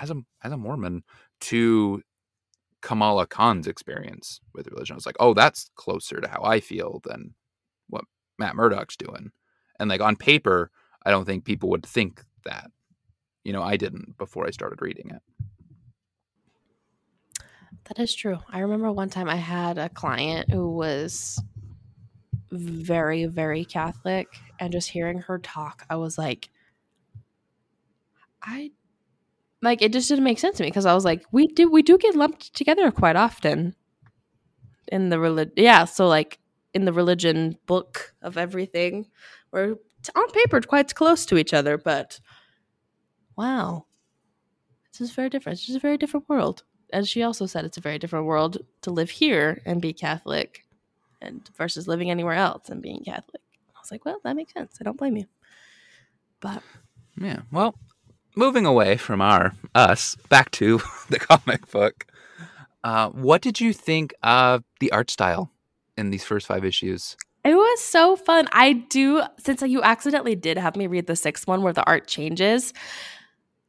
[0.00, 1.02] as a as a mormon
[1.40, 2.02] to
[2.82, 4.94] kamala khan's experience with religion.
[4.94, 7.34] I was like oh that's closer to how i feel than
[7.88, 8.04] what
[8.38, 9.30] matt murdock's doing.
[9.80, 10.70] And like on paper
[11.04, 12.70] i don't think people would think that.
[13.44, 15.22] You know i didn't before i started reading it
[17.86, 18.38] That is true.
[18.48, 21.38] I remember one time I had a client who was
[22.50, 26.48] very, very Catholic, and just hearing her talk, I was like,
[28.42, 28.70] I
[29.62, 31.82] like it just didn't make sense to me because I was like, we do we
[31.82, 33.74] do get lumped together quite often
[34.88, 35.54] in the religion.
[35.56, 36.38] Yeah, so like
[36.72, 39.06] in the religion book of everything,
[39.50, 39.76] we're
[40.14, 42.20] on paper quite close to each other, but
[43.36, 43.86] wow,
[44.88, 45.58] it's just very different.
[45.58, 46.62] It's just a very different world
[46.94, 50.64] as she also said, it's a very different world to live here and be Catholic,
[51.20, 53.42] and versus living anywhere else and being Catholic.
[53.76, 54.78] I was like, well, that makes sense.
[54.80, 55.26] I don't blame you.
[56.40, 56.62] But
[57.20, 57.74] yeah well
[58.36, 62.06] moving away from our us back to the comic book
[62.82, 65.50] uh, what did you think of the art style
[65.96, 68.48] in these first five issues it was so fun.
[68.52, 72.06] I do since you accidentally did have me read the sixth one where the art
[72.06, 72.72] changes.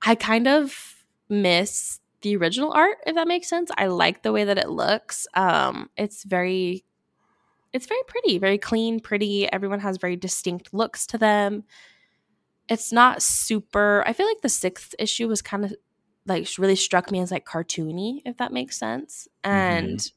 [0.01, 0.95] I kind of
[1.27, 3.69] miss the original art, if that makes sense.
[3.77, 5.27] I like the way that it looks.
[5.35, 6.83] Um, it's very
[7.71, 9.51] it's very pretty, very clean, pretty.
[9.51, 11.65] Everyone has very distinct looks to them.
[12.67, 14.03] It's not super.
[14.07, 15.75] I feel like the sixth issue was kind of
[16.25, 19.27] like really struck me as like cartoony, if that makes sense.
[19.43, 20.11] And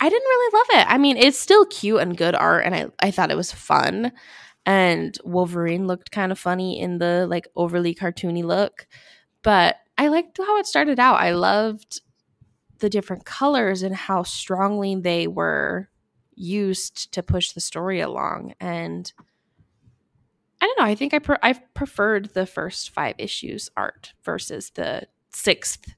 [0.00, 0.86] I didn't really love it.
[0.90, 4.10] I mean, it's still cute and good art, and I I thought it was fun.
[4.64, 8.86] And Wolverine looked kind of funny in the like overly cartoony look,
[9.42, 11.16] but I liked how it started out.
[11.20, 12.00] I loved
[12.78, 15.88] the different colors and how strongly they were
[16.34, 18.54] used to push the story along.
[18.60, 19.10] And
[20.60, 20.84] I don't know.
[20.84, 25.94] I think I pre- I preferred the first five issues art versus the sixth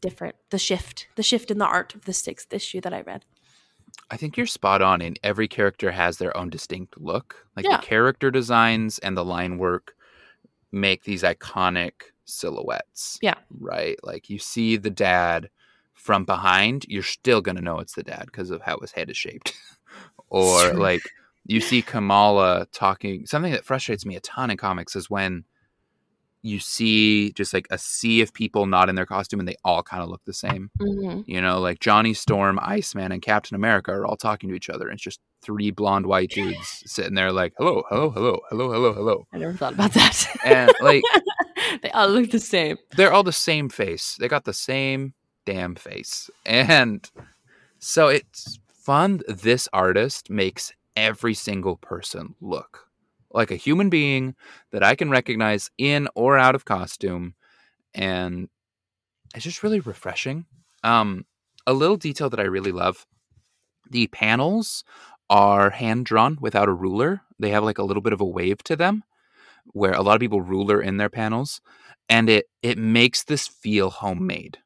[0.00, 3.24] different the shift the shift in the art of the sixth issue that I read.
[4.10, 5.02] I think you're spot on.
[5.02, 7.46] And every character has their own distinct look.
[7.56, 7.76] Like Yeah.
[7.78, 9.94] the character designs and the line work
[10.72, 11.92] make these iconic
[12.28, 13.18] silhouettes.
[13.22, 13.34] Yeah.
[13.58, 13.98] Right.
[14.02, 15.50] Like you see the dad
[15.94, 19.16] from behind, you're still gonna know it's the dad because of how his head is
[19.16, 19.54] shaped.
[20.30, 21.02] or like
[21.46, 23.26] you see Kamala talking.
[23.26, 25.44] Something that frustrates me a ton in comics is when
[26.42, 29.82] you see just like a sea of people not in their costume and they all
[29.82, 30.70] kind of look the same.
[30.80, 31.24] Mhm.
[31.26, 34.86] You know, like Johnny Storm, Iceman, and Captain America are all talking to each other.
[34.88, 38.92] And it's just three blonde white dudes sitting there like, hello, hello, hello, hello, hello,
[38.92, 39.26] hello.
[39.32, 40.26] I never thought about that.
[40.44, 41.02] And like
[41.82, 42.76] they all look the same.
[42.96, 44.16] they're all the same face.
[44.18, 45.14] They got the same
[45.44, 46.30] damn face.
[46.46, 47.08] And
[47.78, 49.22] so it's fun.
[49.28, 52.87] This artist makes every single person look
[53.38, 54.34] like a human being
[54.72, 57.34] that I can recognize in or out of costume.
[57.94, 58.48] And
[59.34, 60.44] it's just really refreshing.
[60.84, 61.24] Um,
[61.66, 63.06] a little detail that I really love
[63.90, 64.84] the panels
[65.30, 67.22] are hand drawn without a ruler.
[67.38, 69.04] They have like a little bit of a wave to them,
[69.72, 71.60] where a lot of people ruler in their panels,
[72.08, 74.58] and it it makes this feel homemade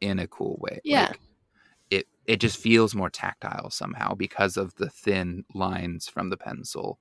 [0.00, 0.80] in a cool way.
[0.84, 1.08] Yeah.
[1.08, 1.20] Like,
[1.90, 6.98] it it just feels more tactile somehow because of the thin lines from the pencil.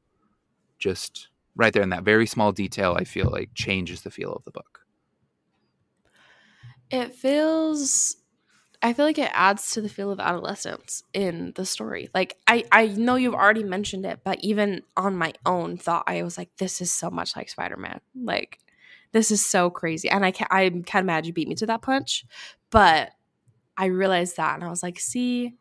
[0.84, 4.44] Just right there in that very small detail, I feel like changes the feel of
[4.44, 4.82] the book.
[6.92, 8.18] It feels
[8.82, 12.10] I feel like it adds to the feel of adolescence in the story.
[12.14, 16.22] Like I I know you've already mentioned it, but even on my own thought I
[16.22, 18.02] was like this is so much like Spider-Man.
[18.22, 18.60] Like
[19.14, 20.10] this is so crazy.
[20.10, 22.26] And I can't, I'm kind of mad you beat me to that punch,
[22.72, 23.12] but
[23.78, 25.54] I realized that and I was like, "See,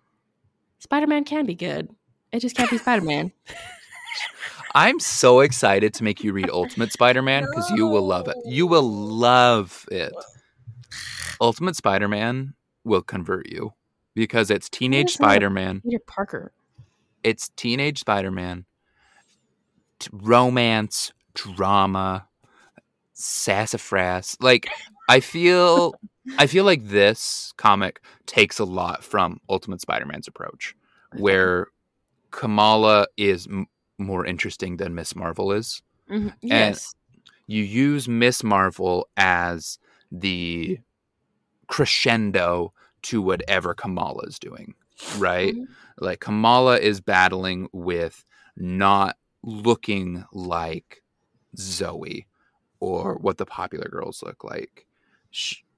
[0.80, 1.94] Spider-Man can be good.
[2.32, 3.30] It just can't be Spider-Man."
[4.74, 8.36] I'm so excited to make you read Ultimate Spider-Man because you will love it.
[8.44, 10.12] You will love it.
[11.40, 12.54] Ultimate Spider-Man
[12.84, 13.72] will convert you
[14.14, 15.10] because it's teenage?
[15.12, 15.80] Spider-Man.
[15.82, 16.52] Peter Parker.
[17.22, 18.64] It's teenage Spider-Man.
[19.98, 22.26] t- romance, drama,
[23.12, 24.36] sassafras.
[24.40, 24.68] Like
[25.08, 25.94] I feel
[26.38, 30.74] I feel like this comic takes a lot from Ultimate Spider-Man's approach
[31.18, 31.66] where
[32.30, 33.46] Kamala is
[34.02, 35.82] more interesting than Miss Marvel is.
[36.08, 36.34] Mhm.
[36.42, 36.94] Yes.
[37.46, 39.78] You use Miss Marvel as
[40.10, 40.78] the
[41.68, 42.72] crescendo
[43.02, 44.74] to whatever Kamala is doing,
[45.16, 45.54] right?
[45.54, 45.68] Mhm.
[45.98, 48.24] Like Kamala is battling with
[48.56, 51.02] not looking like
[51.56, 52.26] Zoe
[52.80, 54.86] or what the popular girls look like.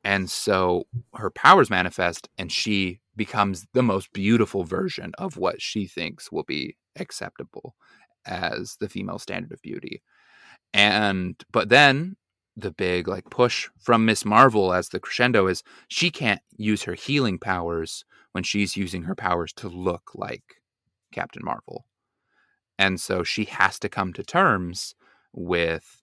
[0.04, 5.86] And so her powers manifest and she becomes the most beautiful version of what she
[5.86, 7.74] thinks will be acceptable
[8.26, 10.02] as the female standard of beauty.
[10.74, 12.16] And but then
[12.56, 16.94] the big like push from Miss Marvel as the crescendo is she can't use her
[16.94, 20.60] healing powers when she's using her powers to look like
[21.12, 21.86] Captain Marvel.
[22.78, 24.94] And so she has to come to terms
[25.32, 26.02] with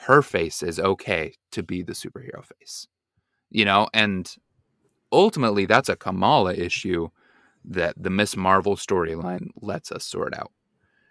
[0.00, 2.88] her face is okay to be the superhero face.
[3.50, 4.32] You know, and
[5.12, 7.08] ultimately that's a Kamala issue
[7.64, 10.52] that the Miss Marvel storyline lets us sort out.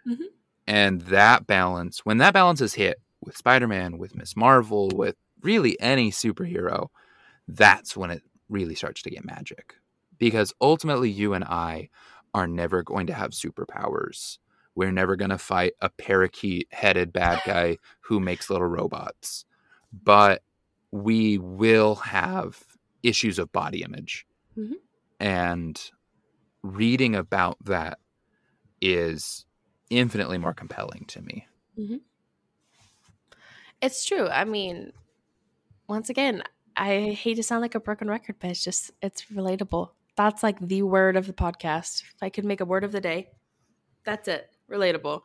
[0.06, 0.35] Mhm.
[0.68, 5.16] And that balance, when that balance is hit with Spider Man, with Miss Marvel, with
[5.42, 6.88] really any superhero,
[7.48, 9.76] that's when it really starts to get magic.
[10.18, 11.90] Because ultimately, you and I
[12.34, 14.38] are never going to have superpowers.
[14.76, 19.46] We're never going to fight a parakeet headed bad guy who makes little robots.
[20.04, 20.42] But
[20.92, 22.64] we will have
[23.04, 24.26] issues of body image.
[24.58, 24.74] Mhm.
[25.20, 25.92] And
[26.64, 28.00] reading about that
[28.82, 29.45] is
[29.90, 31.48] infinitely more compelling to me.
[31.78, 31.98] Mm-hmm.
[33.82, 34.28] It's true.
[34.28, 34.94] I mean,
[35.88, 36.44] once again,
[36.76, 39.90] I hate to sound like a broken record, but it's just it's relatable.
[40.16, 42.02] That's like the word of the podcast.
[42.02, 43.30] If I could make a word of the day,
[44.04, 44.50] that's it.
[44.70, 45.22] Relatable.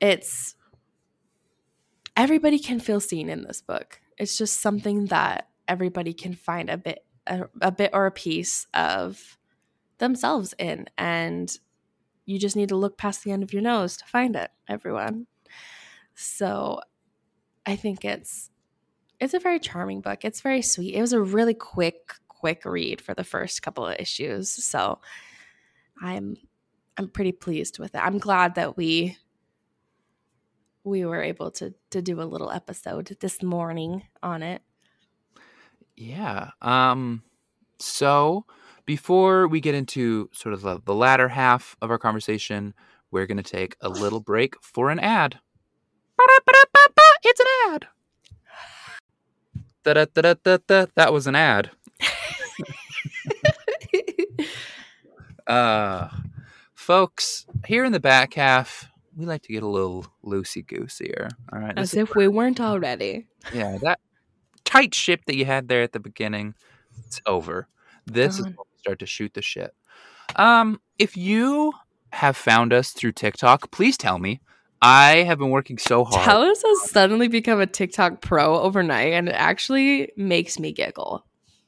[0.00, 0.54] It's
[2.16, 4.00] everybody can feel seen in this book.
[4.16, 8.66] It's just something that everybody can find a bit a, a bit or a piece
[8.74, 9.38] of
[9.98, 11.58] themselves in and
[12.28, 15.26] you just need to look past the end of your nose to find it, everyone.
[16.14, 16.80] So
[17.64, 18.50] I think it's
[19.18, 20.26] it's a very charming book.
[20.26, 20.94] It's very sweet.
[20.94, 24.50] It was a really quick quick read for the first couple of issues.
[24.50, 25.00] So
[26.02, 26.36] I'm
[26.98, 28.04] I'm pretty pleased with it.
[28.04, 29.16] I'm glad that we
[30.84, 34.60] we were able to to do a little episode this morning on it.
[35.96, 36.50] Yeah.
[36.60, 37.22] Um
[37.78, 38.44] so
[38.88, 42.72] before we get into sort of the, the latter half of our conversation,
[43.10, 45.38] we're going to take a little break for an ad.
[47.22, 47.86] It's an ad.
[49.82, 50.86] Da-da-da-da-da-da.
[50.94, 51.70] That was an ad.
[55.46, 56.08] Uh
[56.74, 61.30] folks, here in the back half, we like to get a little loosey goosier.
[61.50, 61.72] All right.
[61.78, 63.26] As is if we weren't already.
[63.54, 63.98] Yeah, that
[64.66, 66.54] tight ship that you had there at the beginning,
[67.06, 67.66] it's over.
[68.12, 68.54] This is Gone.
[68.56, 69.74] when we start to shoot the shit.
[70.36, 71.72] Um, if you
[72.12, 74.40] have found us through TikTok, please tell me.
[74.80, 76.24] I have been working so hard.
[76.24, 81.26] Dallas has suddenly become a TikTok pro overnight, and it actually makes me giggle.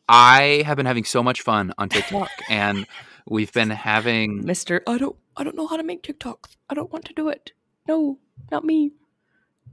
[0.08, 2.86] I have been having so much fun on TikTok, and
[3.28, 4.46] we've been having.
[4.46, 6.56] Mister, I don't, I don't know how to make TikToks.
[6.70, 7.52] I don't want to do it.
[7.88, 8.18] No,
[8.50, 8.92] not me.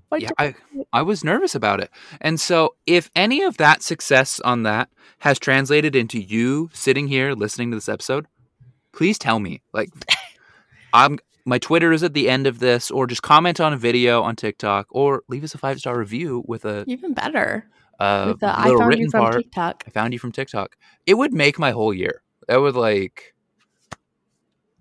[0.10, 0.56] Why Yeah, I
[0.94, 1.90] I was nervous about it,
[2.22, 4.90] and so if any of that success on that
[5.20, 8.28] has translated into you sitting here listening to this episode,
[8.94, 9.62] please tell me.
[9.74, 9.90] Like,
[10.94, 14.22] I'm my Twitter is at the end of this, or just comment on a video
[14.22, 17.66] on TikTok, or leave us a five star review with a, even better.
[18.00, 19.36] a With the I found written you from part.
[19.36, 19.84] TikTok.
[19.88, 20.76] I found you from TikTok.
[21.06, 22.22] It would make my whole year.
[22.48, 23.34] That would like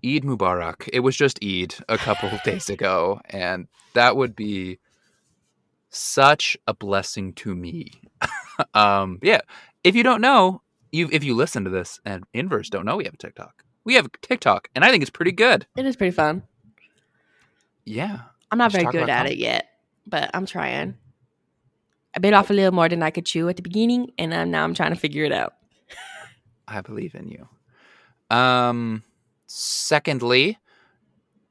[0.05, 0.89] Eid Mubarak.
[0.91, 4.79] It was just Eid a couple of days ago, and that would be
[5.89, 7.91] such a blessing to me.
[8.73, 9.41] um, yeah.
[9.83, 10.61] If you don't know,
[10.91, 13.63] you if you listen to this and inverse don't know we have a TikTok.
[13.83, 15.65] We have a TikTok, and I think it's pretty good.
[15.77, 16.43] It is pretty fun.
[17.85, 18.19] Yeah.
[18.51, 19.69] I'm not very good at it yet,
[20.05, 20.97] but I'm trying.
[22.13, 24.51] I bit off a little more than I could chew at the beginning, and um,
[24.51, 25.53] now I'm trying to figure it out.
[26.67, 27.47] I believe in you.
[28.35, 29.03] Um,
[29.47, 30.57] secondly,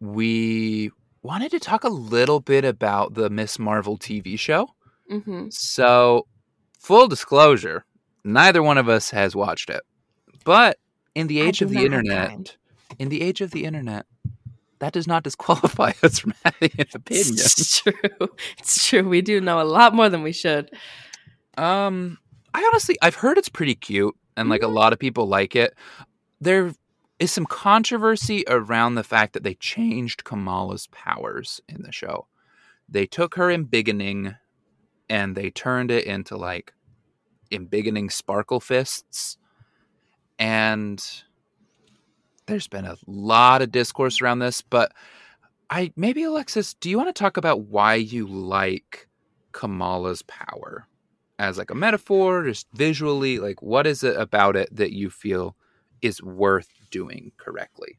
[0.01, 0.91] we
[1.27, 4.68] wanted to talk a little bit about the Miss Marvel TV show.
[5.11, 5.49] Mm-hmm.
[5.51, 6.27] So,
[6.79, 7.85] full disclosure,
[8.24, 9.83] neither one of us has watched it.
[10.45, 10.79] But
[11.16, 12.45] in the age of the internet, time.
[13.01, 14.07] in the age of the internet,
[14.79, 17.35] that does not disqualify us from having an opinion.
[17.35, 18.29] It's true.
[18.59, 19.09] It's true.
[19.09, 20.70] We do know a lot more than we should.
[21.59, 22.18] Um,
[22.55, 25.74] I honestly, I've heard it's pretty cute, and like a lot of people like it.
[26.41, 26.72] There
[27.19, 32.27] is some controversy around the fact that they changed Kamala's powers in the show.
[32.89, 34.37] They took her embiggening,
[35.09, 36.73] and they turned it into like
[37.51, 39.39] embiggening sparkle fists,
[40.39, 41.05] and
[42.47, 44.62] there's been a lot of discourse around this.
[44.62, 44.93] But
[45.71, 49.09] I maybe Alexis, do you want to talk about why you like
[49.53, 50.87] Kamala's power?
[51.39, 55.57] as like a metaphor, just visually, like what is it about it that you feel
[56.03, 57.99] is worth doing correctly?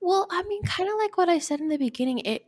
[0.00, 2.18] Well, I mean, kind of like what I said in the beginning.
[2.20, 2.42] It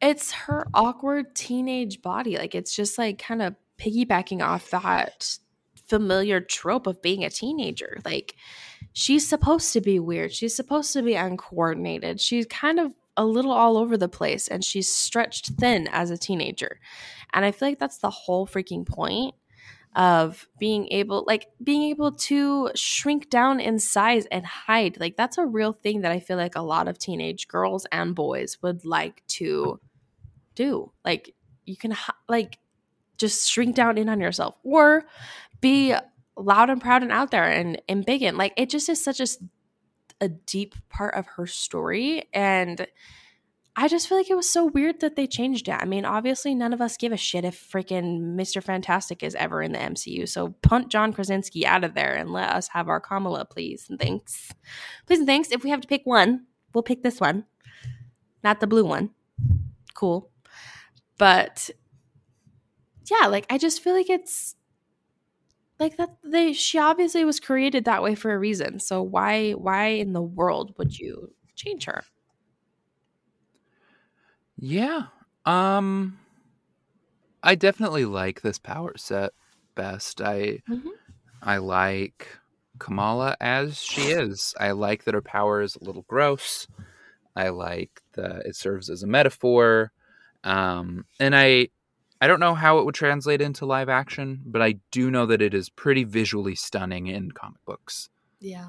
[0.00, 2.38] it's her awkward teenage body.
[2.38, 5.38] Like it's just like kind of piggybacking off that
[5.86, 7.98] familiar trope of being a teenager.
[8.04, 8.36] Like
[8.92, 10.32] she's supposed to be weird.
[10.32, 12.20] She's supposed to be uncoordinated.
[12.20, 16.18] She's kind of a little all over the place and she's stretched thin as a
[16.18, 16.78] teenager.
[17.32, 19.34] And I feel like that's the whole freaking point
[19.98, 24.96] of being able like being able to shrink down in size and hide.
[25.00, 28.14] Like that's a real thing that I feel like a lot of teenage girls and
[28.14, 29.80] boys would like to
[30.54, 30.92] do.
[31.04, 31.34] Like
[31.64, 31.96] you can
[32.28, 32.58] like
[33.18, 35.04] just shrink down in on yourself or
[35.60, 35.96] be
[36.36, 39.18] loud and proud and out there and and big and like it just is such
[39.18, 39.26] a
[40.20, 42.86] a deep part of her story and
[43.80, 45.78] I just feel like it was so weird that they changed it.
[45.80, 48.60] I mean, obviously, none of us give a shit if freaking Mr.
[48.60, 50.28] Fantastic is ever in the MCU.
[50.28, 53.86] So punt John Krasinski out of there and let us have our Kamala, please.
[53.88, 54.52] And thanks.
[55.06, 55.52] Please and thanks.
[55.52, 57.44] If we have to pick one, we'll pick this one,
[58.42, 59.10] not the blue one.
[59.94, 60.28] Cool.
[61.16, 61.70] But
[63.08, 64.56] yeah, like, I just feel like it's
[65.78, 69.86] like that they she obviously was created that way for a reason so why why
[69.86, 72.02] in the world would you change her
[74.58, 75.06] Yeah.
[75.46, 76.18] Um
[77.42, 79.32] I definitely like this power set
[79.74, 80.20] best.
[80.20, 80.90] I Mhm.
[81.42, 82.28] I like
[82.78, 84.54] Kamala as she is.
[84.58, 86.66] I like that her power is a little gross.
[87.36, 89.92] I like that it serves as a metaphor.
[90.44, 91.68] Um and I
[92.20, 95.40] I don't know how it would translate into live action, but I do know that
[95.40, 98.08] it is pretty visually stunning in comic books.
[98.40, 98.68] yeah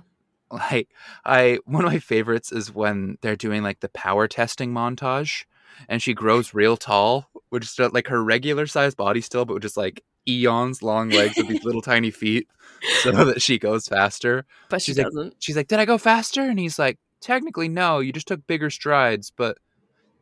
[0.52, 0.90] like
[1.26, 5.46] i one of my favorites is when they're doing like the power testing montage
[5.88, 9.64] and she grows real tall which uh, like her regular sized body still but with
[9.64, 12.48] just like eons long legs with these little tiny feet
[13.02, 14.46] so that she goes faster.
[14.70, 15.36] But she She's like- doesn't.
[15.40, 16.42] she's like did i go faster?
[16.42, 19.58] And he's like technically no you just took bigger strides but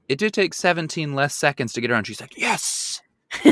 [0.10, 2.06] it did take 17 less seconds to get around.
[2.08, 3.02] She's like yes!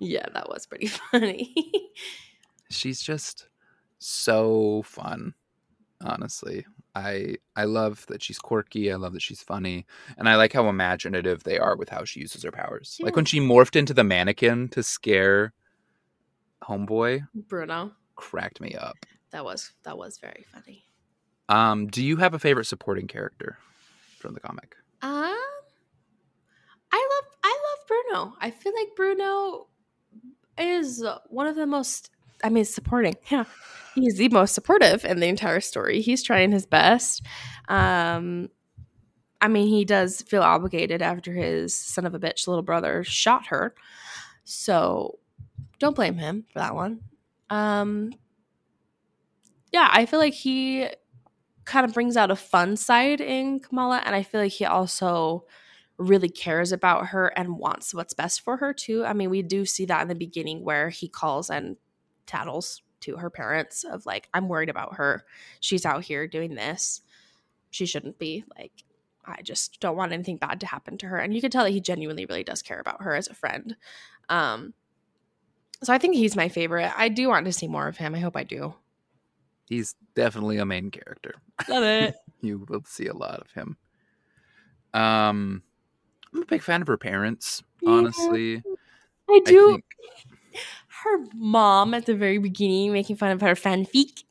[0.00, 1.54] Yeah that was pretty funny.
[2.70, 3.48] She's just
[3.98, 5.34] so fun
[6.00, 6.64] honestly
[6.98, 9.86] i i love that she's quirky i love that she's funny
[10.16, 12.98] and i like how imaginative they are with how she uses her powers.
[13.00, 15.52] Like when she morphed into the mannequin to scare
[16.62, 17.92] homeboy bruno.
[18.16, 18.96] cracked me up.
[19.30, 20.84] That was that was very funny.
[21.48, 23.58] Um do you have a favorite supporting character
[24.18, 24.74] from the comic?
[25.02, 25.36] Um
[26.92, 28.36] i love i love bruno.
[28.40, 29.68] I feel like bruno
[30.58, 32.10] is one of the most
[32.42, 33.44] i mean supporting yeah
[34.02, 36.00] he's the most supportive in the entire story.
[36.00, 37.24] He's trying his best.
[37.68, 38.48] Um
[39.40, 43.46] i mean he does feel obligated after his son of a bitch little brother shot
[43.48, 43.74] her.
[44.44, 45.18] So
[45.78, 47.00] don't blame him for that one.
[47.50, 48.12] Um
[49.72, 50.88] yeah i feel like he
[51.66, 55.44] kind of brings out a fun side in kamala and i feel like he also
[55.98, 59.04] really cares about her and wants what's best for her too.
[59.04, 61.76] I mean we do see that in the beginning where he calls and
[62.26, 65.24] tattles to her parents of like i'm worried about her.
[65.60, 67.00] She's out here doing this.
[67.70, 68.44] She shouldn't be.
[68.58, 68.72] Like
[69.26, 71.18] i just don't want anything bad to happen to her.
[71.18, 73.76] And you can tell that he genuinely really does care about her as a friend.
[74.28, 74.74] Um
[75.82, 76.92] so i think he's my favorite.
[76.96, 78.14] I do want to see more of him.
[78.14, 78.74] I hope i do.
[79.66, 81.34] He's definitely a main character.
[81.68, 82.16] Love it.
[82.40, 83.76] You will see a lot of him.
[84.94, 85.62] Um
[86.32, 88.62] I'm a big fan of her parents, honestly.
[89.28, 89.70] I I do.
[89.72, 89.84] think
[91.04, 94.24] her mom at the very beginning making fun of her fanfic.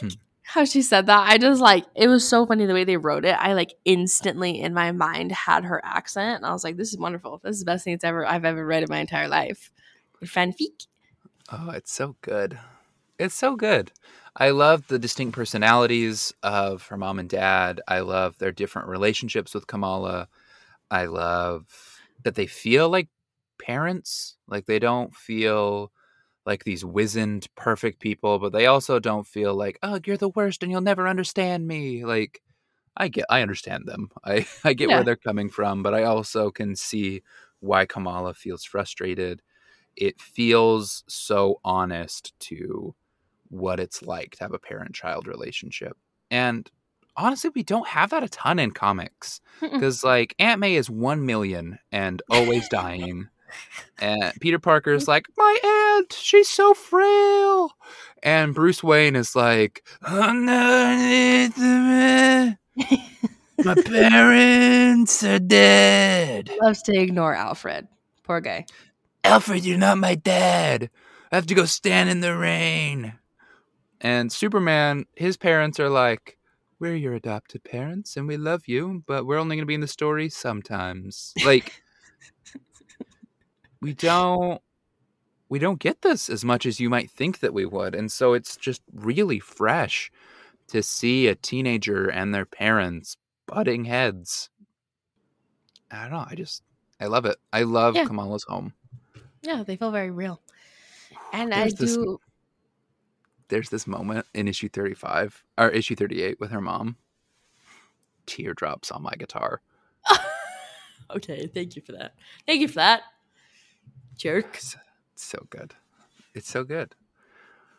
[0.00, 0.08] Hmm.
[0.42, 1.30] How she said that.
[1.30, 3.36] I just like it was so funny the way they wrote it.
[3.38, 6.38] I like instantly in my mind had her accent.
[6.38, 7.40] And I was like, this is wonderful.
[7.42, 9.70] This is the best thing it's ever I've ever read in my entire life.
[10.24, 10.86] Fanfic.
[11.52, 12.58] Oh, it's so good.
[13.18, 13.92] It's so good.
[14.36, 17.80] I love the distinct personalities of her mom and dad.
[17.86, 20.28] I love their different relationships with Kamala.
[20.90, 23.08] I love that they feel like
[23.60, 24.36] parents.
[24.48, 25.92] Like they don't feel
[26.46, 30.62] like these wizened, perfect people, but they also don't feel like, oh, you're the worst
[30.62, 32.04] and you'll never understand me.
[32.04, 32.40] Like
[32.96, 34.10] I get I understand them.
[34.24, 34.96] I, I get Yeah.
[34.96, 37.22] where they're coming from, but I also can see
[37.60, 39.42] why Kamala feels frustrated.
[39.96, 42.94] It feels so honest to
[43.48, 45.96] what it's like to have a parent child relationship.
[46.30, 46.70] And
[47.16, 49.40] honestly, we don't have that a ton in comics
[49.74, 53.28] because, like, Aunt May is 1 million and always dying.
[53.98, 55.10] And Peter Parker's mm-hmm.
[55.10, 57.72] like, My aunt, she's so frail.
[58.22, 62.58] And Bruce Wayne is like, "Underneath the
[63.64, 66.50] My parents are dead.
[66.62, 67.88] Loves to ignore Alfred.
[68.24, 68.66] Poor guy.
[69.24, 70.90] Alfred, you're not my dad.
[71.30, 73.14] I have to go stand in the rain.
[74.00, 76.38] And Superman, his parents are like,
[76.78, 79.82] We're your adopted parents and we love you, but we're only going to be in
[79.82, 81.34] the story sometimes.
[81.44, 81.82] Like,
[83.80, 84.60] we don't.
[85.48, 87.94] We don't get this as much as you might think that we would.
[87.96, 90.12] And so it's just really fresh
[90.68, 93.16] to see a teenager and their parents
[93.46, 94.48] butting heads.
[95.90, 96.24] I don't know.
[96.28, 96.62] I just,
[97.00, 97.36] I love it.
[97.52, 98.04] I love Yeah.
[98.04, 98.74] Kamala's home.
[99.42, 100.40] Yeah, they feel very real.
[101.32, 102.20] And There's I this- do
[103.48, 106.94] there's this moment in issue 35 or issue 38 with her mom
[108.26, 109.60] teardrops on my guitar
[111.10, 112.14] Okay, thank you for that.
[112.46, 113.02] Thank you for that.
[114.20, 114.54] Jerk.
[114.56, 114.76] it's,
[115.16, 115.74] so good
[116.34, 116.94] it's so good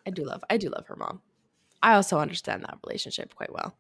[0.07, 1.21] I do love I do love her mom.
[1.83, 3.75] I also understand that relationship quite well.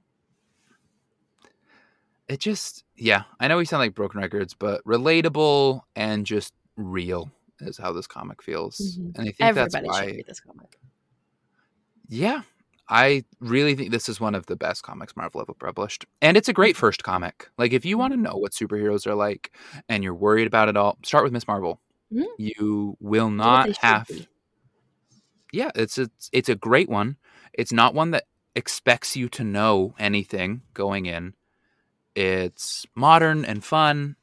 [2.27, 7.29] it just yeah i know we sound like broken records but relatable and just real
[7.59, 9.15] is how this comic feels Mhm.
[9.17, 10.79] and i think Everybody that's why should read this comic.
[12.07, 12.41] yeah
[12.89, 16.47] i really think this is one of the best comics marvel ever published and it's
[16.49, 19.51] a great first comic like if you want to know what superheroes are like
[19.89, 21.79] and you're worried about it all start with miss marvel
[22.11, 22.25] Mhm.
[22.37, 24.27] you will not have be.
[25.53, 27.17] yeah, it's a, it's a great one.
[27.53, 31.33] It's not one that expects you to know anything going in.
[32.15, 34.17] It's modern and fun,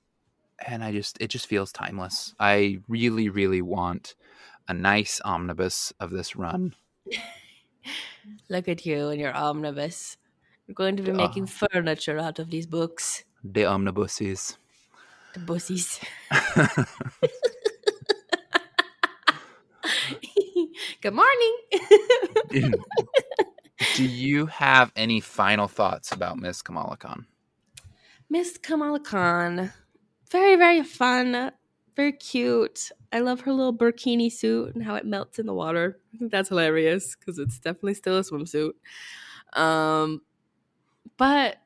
[0.66, 2.34] and I just it just feels timeless.
[2.38, 4.14] I really really want
[4.68, 6.74] a nice omnibus of this run.
[8.50, 10.18] Look at you and your omnibus.
[10.66, 11.16] You're going to be Duh.
[11.16, 13.24] making furniture out of these books.
[13.42, 14.58] The omnibuses.
[15.32, 15.98] The bussies.
[21.00, 21.58] Good morning.
[23.94, 27.26] Do you have any final thoughts about Miss Kamala Khan?
[28.28, 29.72] Miss Kamala Khan.
[30.30, 31.52] Very, very fun.
[31.96, 32.90] Very cute.
[33.12, 35.98] I love her little burkini suit and how it melts in the water.
[36.14, 38.72] I think that's hilarious because it's definitely still a swimsuit.
[39.54, 40.22] Um,
[41.16, 41.56] but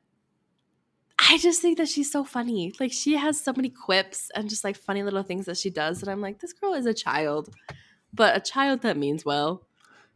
[1.19, 2.73] I just think that she's so funny.
[2.79, 5.99] Like she has so many quips and just like funny little things that she does
[5.99, 7.49] that I'm like, this girl is a child,
[8.13, 9.63] but a child that means well.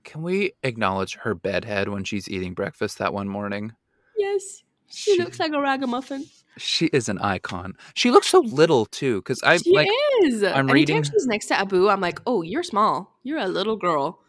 [0.03, 3.73] Can we acknowledge her bedhead when she's eating breakfast that one morning?
[4.17, 6.25] Yes, she, She- looks like a ragamuffin.
[6.59, 7.75] She is an icon.
[7.93, 9.87] She looks so little too, because I she like
[10.23, 10.41] is.
[10.41, 13.15] I'm Anytime reading- she's next to Abu, I'm like, oh, you're small.
[13.23, 14.23] You're a little girl.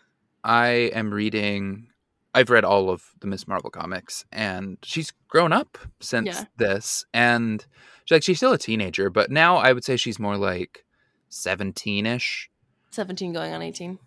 [0.45, 1.87] I am reading.
[2.35, 6.45] I've read all of the Miss Marvel comics, and she's grown up since Yeah.
[6.59, 7.07] this.
[7.15, 7.65] And
[8.05, 10.85] she's like she's still a teenager, but now I would say she's more like
[11.31, 12.51] seventeen-ish,
[12.91, 13.99] 17 going on 18.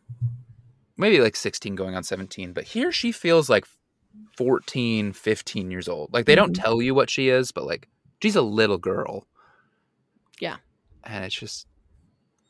[0.98, 2.54] maybe like sixteen, going on seventeen.
[2.54, 3.66] But here she feels like
[4.38, 6.14] 14, 15 years old.
[6.14, 6.62] Like they don't Mhm.
[6.62, 7.88] tell you what she is, but like
[8.22, 9.28] she's a little girl.
[10.40, 10.58] Yeah.
[11.04, 11.66] and it's just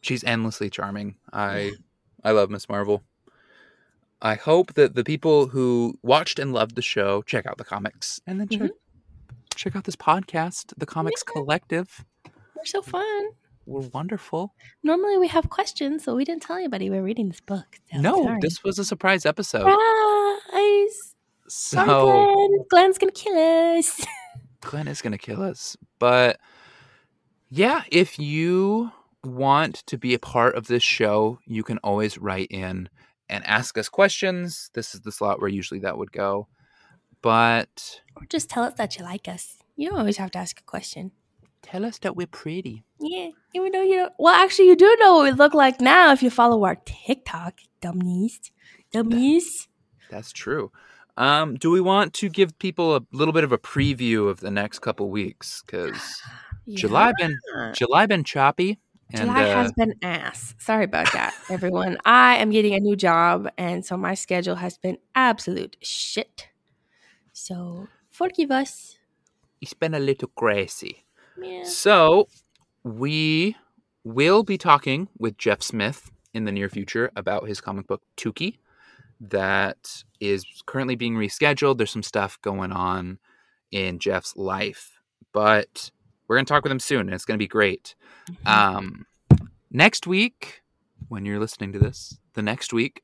[0.02, 1.16] she's endlessly charming.
[1.32, 1.72] I
[2.24, 3.04] I love Miss Marvel.
[4.22, 8.20] I hope that the people who watched and loved the show check out the comics
[8.28, 8.72] and then check
[9.56, 12.04] check out this podcast, the Comics Collective.
[12.56, 13.30] We're so fun.
[13.66, 14.54] We're wonderful.
[14.84, 17.80] Normally we have questions, so we didn't tell anybody we're reading this book.
[17.94, 18.40] So no, sorry.
[18.42, 19.60] this was a surprise episode.
[19.70, 21.16] Surprise!
[21.48, 22.66] Sorry, So Glenn.
[22.70, 24.06] Glenn's gonna kill us.
[24.62, 25.76] Glenn is to kill us.
[26.00, 26.40] But
[27.50, 28.92] yeah, if you
[29.24, 32.90] want to be a part of this show, you can always write in
[33.30, 34.70] and ask us questions.
[34.74, 36.48] This is the slot where usually that would go.
[37.22, 39.58] But or just tell us that you like us.
[39.76, 41.12] You don't always have to ask a question.
[41.62, 42.84] Tell us that we're pretty.
[43.00, 44.14] Yeah, even though you don't.
[44.18, 47.60] Well, actually, you do know what we look like now if you follow our TikTok,
[47.82, 48.52] dummies.
[48.92, 49.68] Dummies.
[50.10, 50.72] That's true.
[51.18, 54.52] Um, do we want to give people a little bit of a preview of the
[54.52, 55.64] next couple weeks?
[55.66, 56.22] Because
[56.70, 57.38] July been
[57.74, 58.80] July been choppy.
[59.14, 60.56] And, July uh, has been ass.
[60.58, 61.98] Sorry about that, everyone.
[62.06, 66.48] I am getting a new job, and so my schedule has been absolute shit.
[67.34, 68.98] So forgive us.
[69.60, 71.04] it's been a little crazy.
[71.42, 71.64] Yeah.
[71.64, 72.28] So
[72.84, 73.56] we
[74.04, 78.58] will be talking with Jeff Smith in the near future about his comic book Tuki
[79.20, 81.78] that is currently being rescheduled.
[81.78, 83.20] There's some stuff going on
[83.72, 85.00] in Jeff's life,
[85.34, 85.92] but
[86.28, 87.96] we're going to talk with him soon and it's going to be great.
[88.46, 89.06] Um,
[89.70, 90.62] next week,
[91.10, 93.04] when you're listening to this, the next week,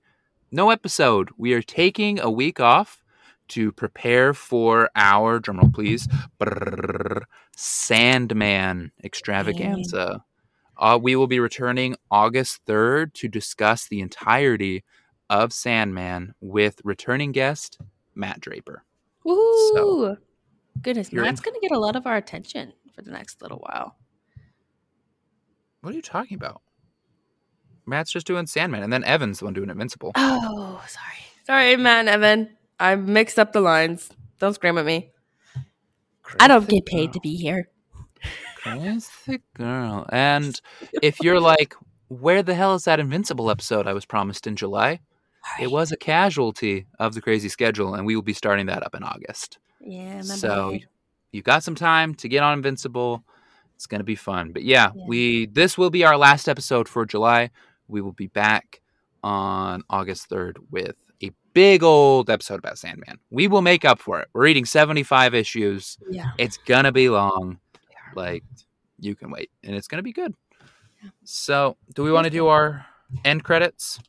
[0.51, 1.29] no episode.
[1.37, 3.03] We are taking a week off
[3.49, 6.07] to prepare for our drumroll, please.
[6.39, 7.23] Brrrr,
[7.55, 10.23] Sandman extravaganza.
[10.77, 14.83] Uh, we will be returning August 3rd to discuss the entirety
[15.29, 17.79] of Sandman with returning guest
[18.15, 18.83] Matt Draper.
[19.23, 20.17] Woo!
[20.81, 23.57] Goodness, You're Matt's going to get a lot of our attention for the next little
[23.57, 23.95] while.
[25.81, 26.61] What are you talking about?
[27.85, 30.11] Matt's just doing Sandman, and then Evan's the one doing Invincible.
[30.15, 31.27] Oh, sorry.
[31.45, 32.56] Sorry, Matt and Evan.
[32.79, 34.09] I mixed up the lines.
[34.39, 35.11] Don't scream at me.
[36.39, 37.69] I don't get paid to be here.
[38.57, 40.05] Crazy girl.
[40.09, 40.59] And
[41.01, 41.73] if you're like,
[42.09, 44.99] where the hell is that Invincible episode I was promised in July?
[45.59, 48.93] It was a casualty of the crazy schedule, and we will be starting that up
[48.93, 49.57] in August.
[49.79, 50.87] Yeah, So bad.
[51.31, 53.23] you got some time to get on Invincible.
[53.75, 54.51] It's gonna be fun.
[54.51, 55.03] But yeah, Yeah.
[55.07, 57.51] we this will be our last episode for July.
[57.87, 58.81] We will be back
[59.23, 61.06] on August 3rd with a
[61.57, 63.17] big old episode about Sandman.
[63.31, 64.27] We will make up for it.
[64.33, 65.97] We're reading 75 issues.
[66.07, 66.29] Yeah.
[66.37, 67.57] It's gonna be long.
[67.89, 67.97] Yeah.
[68.13, 68.43] Like
[68.99, 70.35] you can wait, and it's gonna be good.
[71.23, 72.85] So, do we want to do our
[73.25, 73.99] end credits?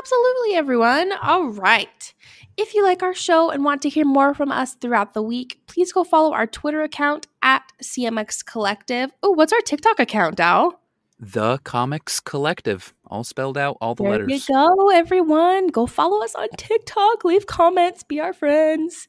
[0.00, 1.12] Absolutely, everyone.
[1.22, 2.12] All right.
[2.56, 5.60] If you like our show and want to hear more from us throughout the week,
[5.68, 9.12] please go follow our Twitter account at CMX Collective.
[9.22, 10.80] Oh, what's our TikTok account, Dal?
[11.20, 14.48] The Comics Collective, all spelled out, all the there letters.
[14.48, 15.66] you go, everyone.
[15.68, 17.24] Go follow us on TikTok.
[17.24, 18.02] Leave comments.
[18.02, 19.06] Be our friends.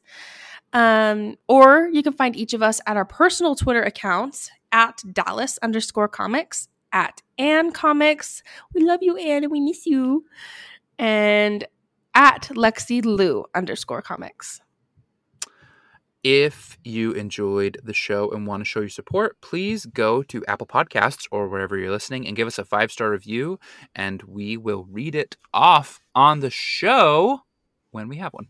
[0.74, 5.58] Um, or you can find each of us at our personal Twitter accounts at Dallas
[5.62, 8.42] underscore comics, at Ann Comics.
[8.74, 10.26] We love you, Ann, and we miss you.
[10.98, 11.66] And
[12.14, 14.60] at Lexi Lou underscore comics.
[16.24, 20.66] If you enjoyed the show and want to show your support, please go to Apple
[20.66, 23.60] Podcasts or wherever you're listening and give us a five star review,
[23.94, 27.40] and we will read it off on the show
[27.90, 28.46] when we have one.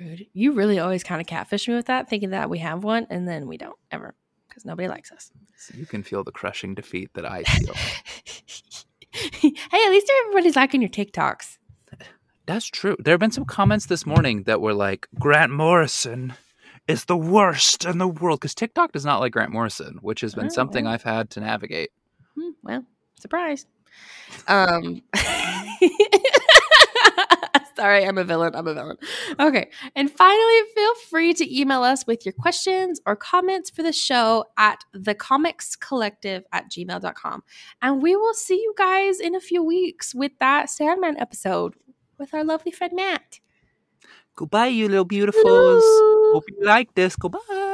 [0.00, 0.28] Rude.
[0.32, 3.28] You really always kind of catfish me with that, thinking that we have one, and
[3.28, 4.14] then we don't ever
[4.48, 5.30] because nobody likes us.
[5.58, 7.74] So you can feel the crushing defeat that I feel.
[9.12, 9.52] hey,
[9.84, 11.58] at least everybody's liking your TikToks.
[12.46, 12.96] That's true.
[12.98, 16.32] There have been some comments this morning that were like, Grant Morrison
[16.88, 18.40] is the worst in the world.
[18.40, 20.86] Because TikTok does not like Grant Morrison, which has been Oh, something.
[20.86, 21.90] I've had to navigate.
[22.34, 22.84] Hmm, well,
[23.20, 23.66] surprise.
[24.48, 25.02] Um
[27.76, 28.56] Sorry, I'm a villain.
[28.56, 28.96] I'm a villain.
[29.38, 29.70] Okay.
[29.94, 34.46] And finally, feel free to email us with your questions or comments for the show
[34.58, 37.44] at thecomicscollective at gmail.com.
[37.80, 41.74] And we will see you guys in a few weeks with that Sandman episode
[42.18, 43.38] with our lovely friend Matt.
[44.38, 45.82] Goodbye, you little beautifuls.
[45.82, 46.32] Hello.
[46.34, 47.16] Hope you like this.
[47.16, 47.67] Goodbye.